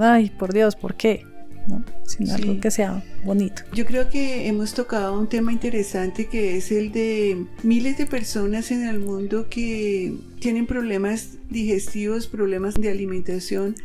ay, 0.00 0.30
por 0.30 0.52
Dios, 0.52 0.76
¿por 0.76 0.94
qué? 0.94 1.26
¿no? 1.66 1.84
sino 2.04 2.34
algo 2.34 2.58
que 2.60 2.70
sea 2.70 3.04
bonito. 3.24 3.62
Yo 3.72 3.84
creo 3.86 4.08
que 4.08 4.48
hemos 4.48 4.74
tocado 4.74 5.18
un 5.18 5.28
tema 5.28 5.52
interesante 5.52 6.26
que 6.26 6.56
es 6.56 6.72
el 6.72 6.90
de 6.90 7.44
miles 7.62 7.98
de 7.98 8.06
personas 8.06 8.70
en 8.70 8.86
el 8.88 8.98
mundo 8.98 9.48
que 9.48 10.14
tienen 10.40 10.66
problemas 10.66 11.36
digestivos, 11.50 12.26
problemas 12.26 12.74
de 12.74 12.90
alimentación 12.90 13.76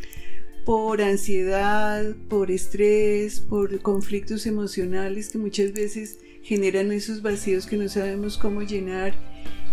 por 0.65 1.01
ansiedad, 1.01 2.03
por 2.27 2.49
estrés, 2.49 3.39
por 3.39 3.79
conflictos 3.81 4.47
emocionales 4.47 5.29
que 5.29 5.37
muchas 5.37 5.73
veces 5.73 6.17
generan 6.41 6.91
esos 6.91 7.21
vacíos 7.21 7.67
que 7.67 7.77
no 7.77 7.87
sabemos 7.87 8.37
cómo 8.37 8.63
llenar 8.63 9.13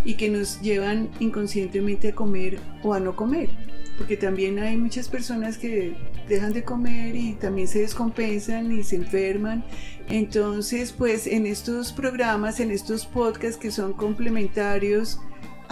y 0.04 0.14
que 0.14 0.28
nos 0.28 0.60
llevan 0.60 1.10
inconscientemente 1.18 2.08
a 2.08 2.14
comer 2.14 2.58
o 2.82 2.92
a 2.92 3.00
no 3.00 3.16
comer. 3.16 3.48
Porque 3.96 4.16
también 4.16 4.58
hay 4.58 4.76
muchas 4.76 5.08
personas 5.08 5.58
que 5.58 5.94
dejan 6.28 6.52
de 6.52 6.62
comer 6.62 7.14
y 7.16 7.34
también 7.34 7.68
se 7.68 7.80
descompensan 7.80 8.72
y 8.72 8.82
se 8.82 8.96
enferman. 8.96 9.64
Entonces, 10.08 10.92
pues 10.92 11.26
en 11.26 11.46
estos 11.46 11.92
programas, 11.92 12.60
en 12.60 12.70
estos 12.70 13.06
podcasts 13.06 13.56
que 13.56 13.70
son 13.70 13.92
complementarios, 13.94 15.20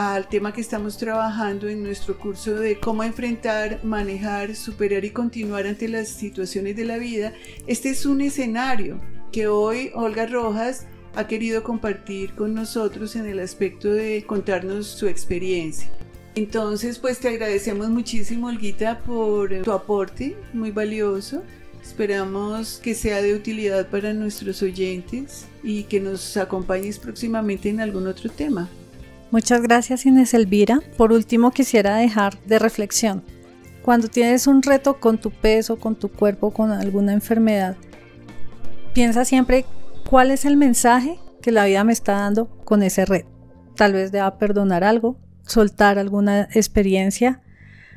al 0.01 0.31
tema 0.31 0.55
que 0.55 0.63
estamos 0.63 0.97
trabajando 0.97 1.69
en 1.69 1.83
nuestro 1.83 2.19
curso 2.19 2.55
de 2.55 2.81
cómo 2.81 3.05
enfrentar, 3.05 3.85
manejar, 3.85 4.57
superar 4.57 5.05
y 5.05 5.11
continuar 5.11 5.67
ante 5.67 5.89
las 5.89 6.09
situaciones 6.09 6.75
de 6.75 6.87
la 6.87 6.97
vida, 6.97 7.35
este 7.67 7.91
es 7.91 8.07
un 8.07 8.23
escenario 8.23 8.99
que 9.31 9.47
hoy 9.47 9.91
Olga 9.95 10.25
Rojas 10.25 10.87
ha 11.15 11.27
querido 11.27 11.63
compartir 11.63 12.35
con 12.35 12.55
nosotros 12.55 13.15
en 13.15 13.27
el 13.27 13.41
aspecto 13.41 13.93
de 13.93 14.25
contarnos 14.27 14.87
su 14.87 15.07
experiencia. 15.07 15.91
Entonces, 16.35 16.99
pues 16.99 17.19
te 17.19 17.29
agradecemos 17.29 17.91
muchísimo, 17.91 18.47
Olguita, 18.47 19.01
por 19.01 19.51
tu 19.61 19.73
aporte, 19.73 20.35
muy 20.55 20.71
valioso. 20.71 21.43
Esperamos 21.83 22.81
que 22.83 22.95
sea 22.95 23.21
de 23.21 23.35
utilidad 23.35 23.91
para 23.91 24.15
nuestros 24.15 24.63
oyentes 24.63 25.45
y 25.63 25.83
que 25.83 26.01
nos 26.01 26.39
acompañes 26.39 26.99
próximamente 26.99 27.69
en 27.69 27.83
algún 27.83 28.07
otro 28.07 28.31
tema. 28.31 28.71
Muchas 29.31 29.63
gracias 29.63 30.07
Inés 30.07 30.35
Elvira. 30.35 30.81
Por 30.97 31.13
último 31.13 31.53
quisiera 31.53 31.95
dejar 31.97 32.37
de 32.47 32.59
reflexión. 32.59 33.23
Cuando 33.83 34.09
tienes 34.09 34.49
un 34.49 34.61
reto 34.61 34.99
con 34.99 35.19
tu 35.19 35.31
peso, 35.31 35.79
con 35.79 35.95
tu 35.95 36.09
cuerpo, 36.09 36.51
con 36.51 36.73
alguna 36.73 37.13
enfermedad, 37.13 37.77
piensa 38.93 39.25
siempre 39.25 39.67
cuál 40.09 40.33
es 40.33 40.45
el 40.45 40.57
mensaje 40.57 41.21
que 41.43 41.53
la 41.53 41.67
vida 41.67 41.85
me 41.85 41.93
está 41.93 42.15
dando 42.15 42.49
con 42.65 42.83
ese 42.83 43.05
reto. 43.05 43.29
Tal 43.77 43.93
vez 43.93 44.11
deba 44.11 44.37
perdonar 44.37 44.83
algo, 44.83 45.17
soltar 45.43 46.01
alguna 46.01 46.49
experiencia, 46.53 47.41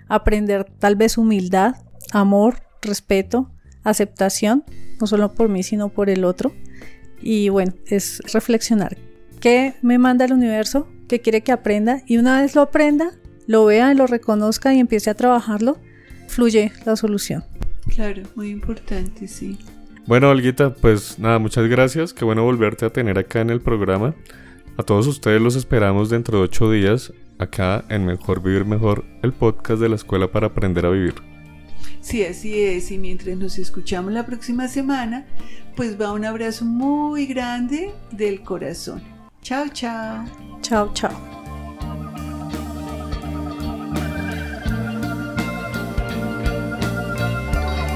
aprender 0.07 0.65
tal 0.77 0.95
vez 0.95 1.17
humildad, 1.17 1.77
amor, 2.11 2.61
respeto, 2.83 3.49
aceptación, 3.83 4.63
no 5.01 5.07
solo 5.07 5.33
por 5.33 5.49
mí, 5.49 5.63
sino 5.63 5.89
por 5.89 6.11
el 6.11 6.25
otro. 6.25 6.53
Y 7.19 7.49
bueno, 7.49 7.73
es 7.87 8.21
reflexionar. 8.31 8.97
¿Qué 9.39 9.73
me 9.81 9.97
manda 9.97 10.25
el 10.25 10.33
universo? 10.33 10.87
Que 11.07 11.21
quiere 11.21 11.41
que 11.41 11.51
aprenda 11.51 12.01
y 12.05 12.17
una 12.17 12.41
vez 12.41 12.55
lo 12.55 12.61
aprenda, 12.61 13.11
lo 13.47 13.65
vea, 13.65 13.93
lo 13.93 14.07
reconozca 14.07 14.73
y 14.73 14.79
empiece 14.79 15.09
a 15.09 15.15
trabajarlo, 15.15 15.77
fluye 16.27 16.71
la 16.85 16.95
solución. 16.95 17.43
Claro, 17.93 18.23
muy 18.35 18.49
importante, 18.49 19.27
sí. 19.27 19.57
Bueno, 20.05 20.29
Olguita, 20.29 20.73
pues 20.73 21.17
nada, 21.19 21.39
muchas 21.39 21.67
gracias. 21.67 22.13
Qué 22.13 22.25
bueno 22.25 22.43
volverte 22.43 22.85
a 22.85 22.89
tener 22.89 23.17
acá 23.17 23.41
en 23.41 23.49
el 23.49 23.61
programa. 23.61 24.15
A 24.77 24.83
todos 24.83 25.07
ustedes 25.07 25.41
los 25.41 25.55
esperamos 25.55 26.09
dentro 26.09 26.39
de 26.39 26.45
ocho 26.45 26.71
días 26.71 27.13
acá 27.39 27.85
en 27.89 28.05
Mejor 28.05 28.41
Vivir 28.41 28.65
Mejor, 28.65 29.05
el 29.21 29.33
podcast 29.33 29.79
de 29.81 29.89
la 29.89 29.95
Escuela 29.95 30.31
para 30.31 30.47
Aprender 30.47 30.85
a 30.85 30.89
Vivir. 30.89 31.15
Sí, 32.01 32.23
así 32.25 32.59
es. 32.59 32.91
Y 32.91 32.97
mientras 32.97 33.37
nos 33.37 33.57
escuchamos 33.57 34.11
la 34.11 34.25
próxima 34.25 34.67
semana, 34.67 35.25
pues 35.75 35.99
va 35.99 36.11
un 36.11 36.25
abrazo 36.25 36.65
muy 36.65 37.25
grande 37.25 37.91
del 38.11 38.41
corazón. 38.41 39.12
Ciao, 39.43 39.67
ciao, 39.67 40.25
ciao, 40.61 40.89
ciao. 40.93 41.42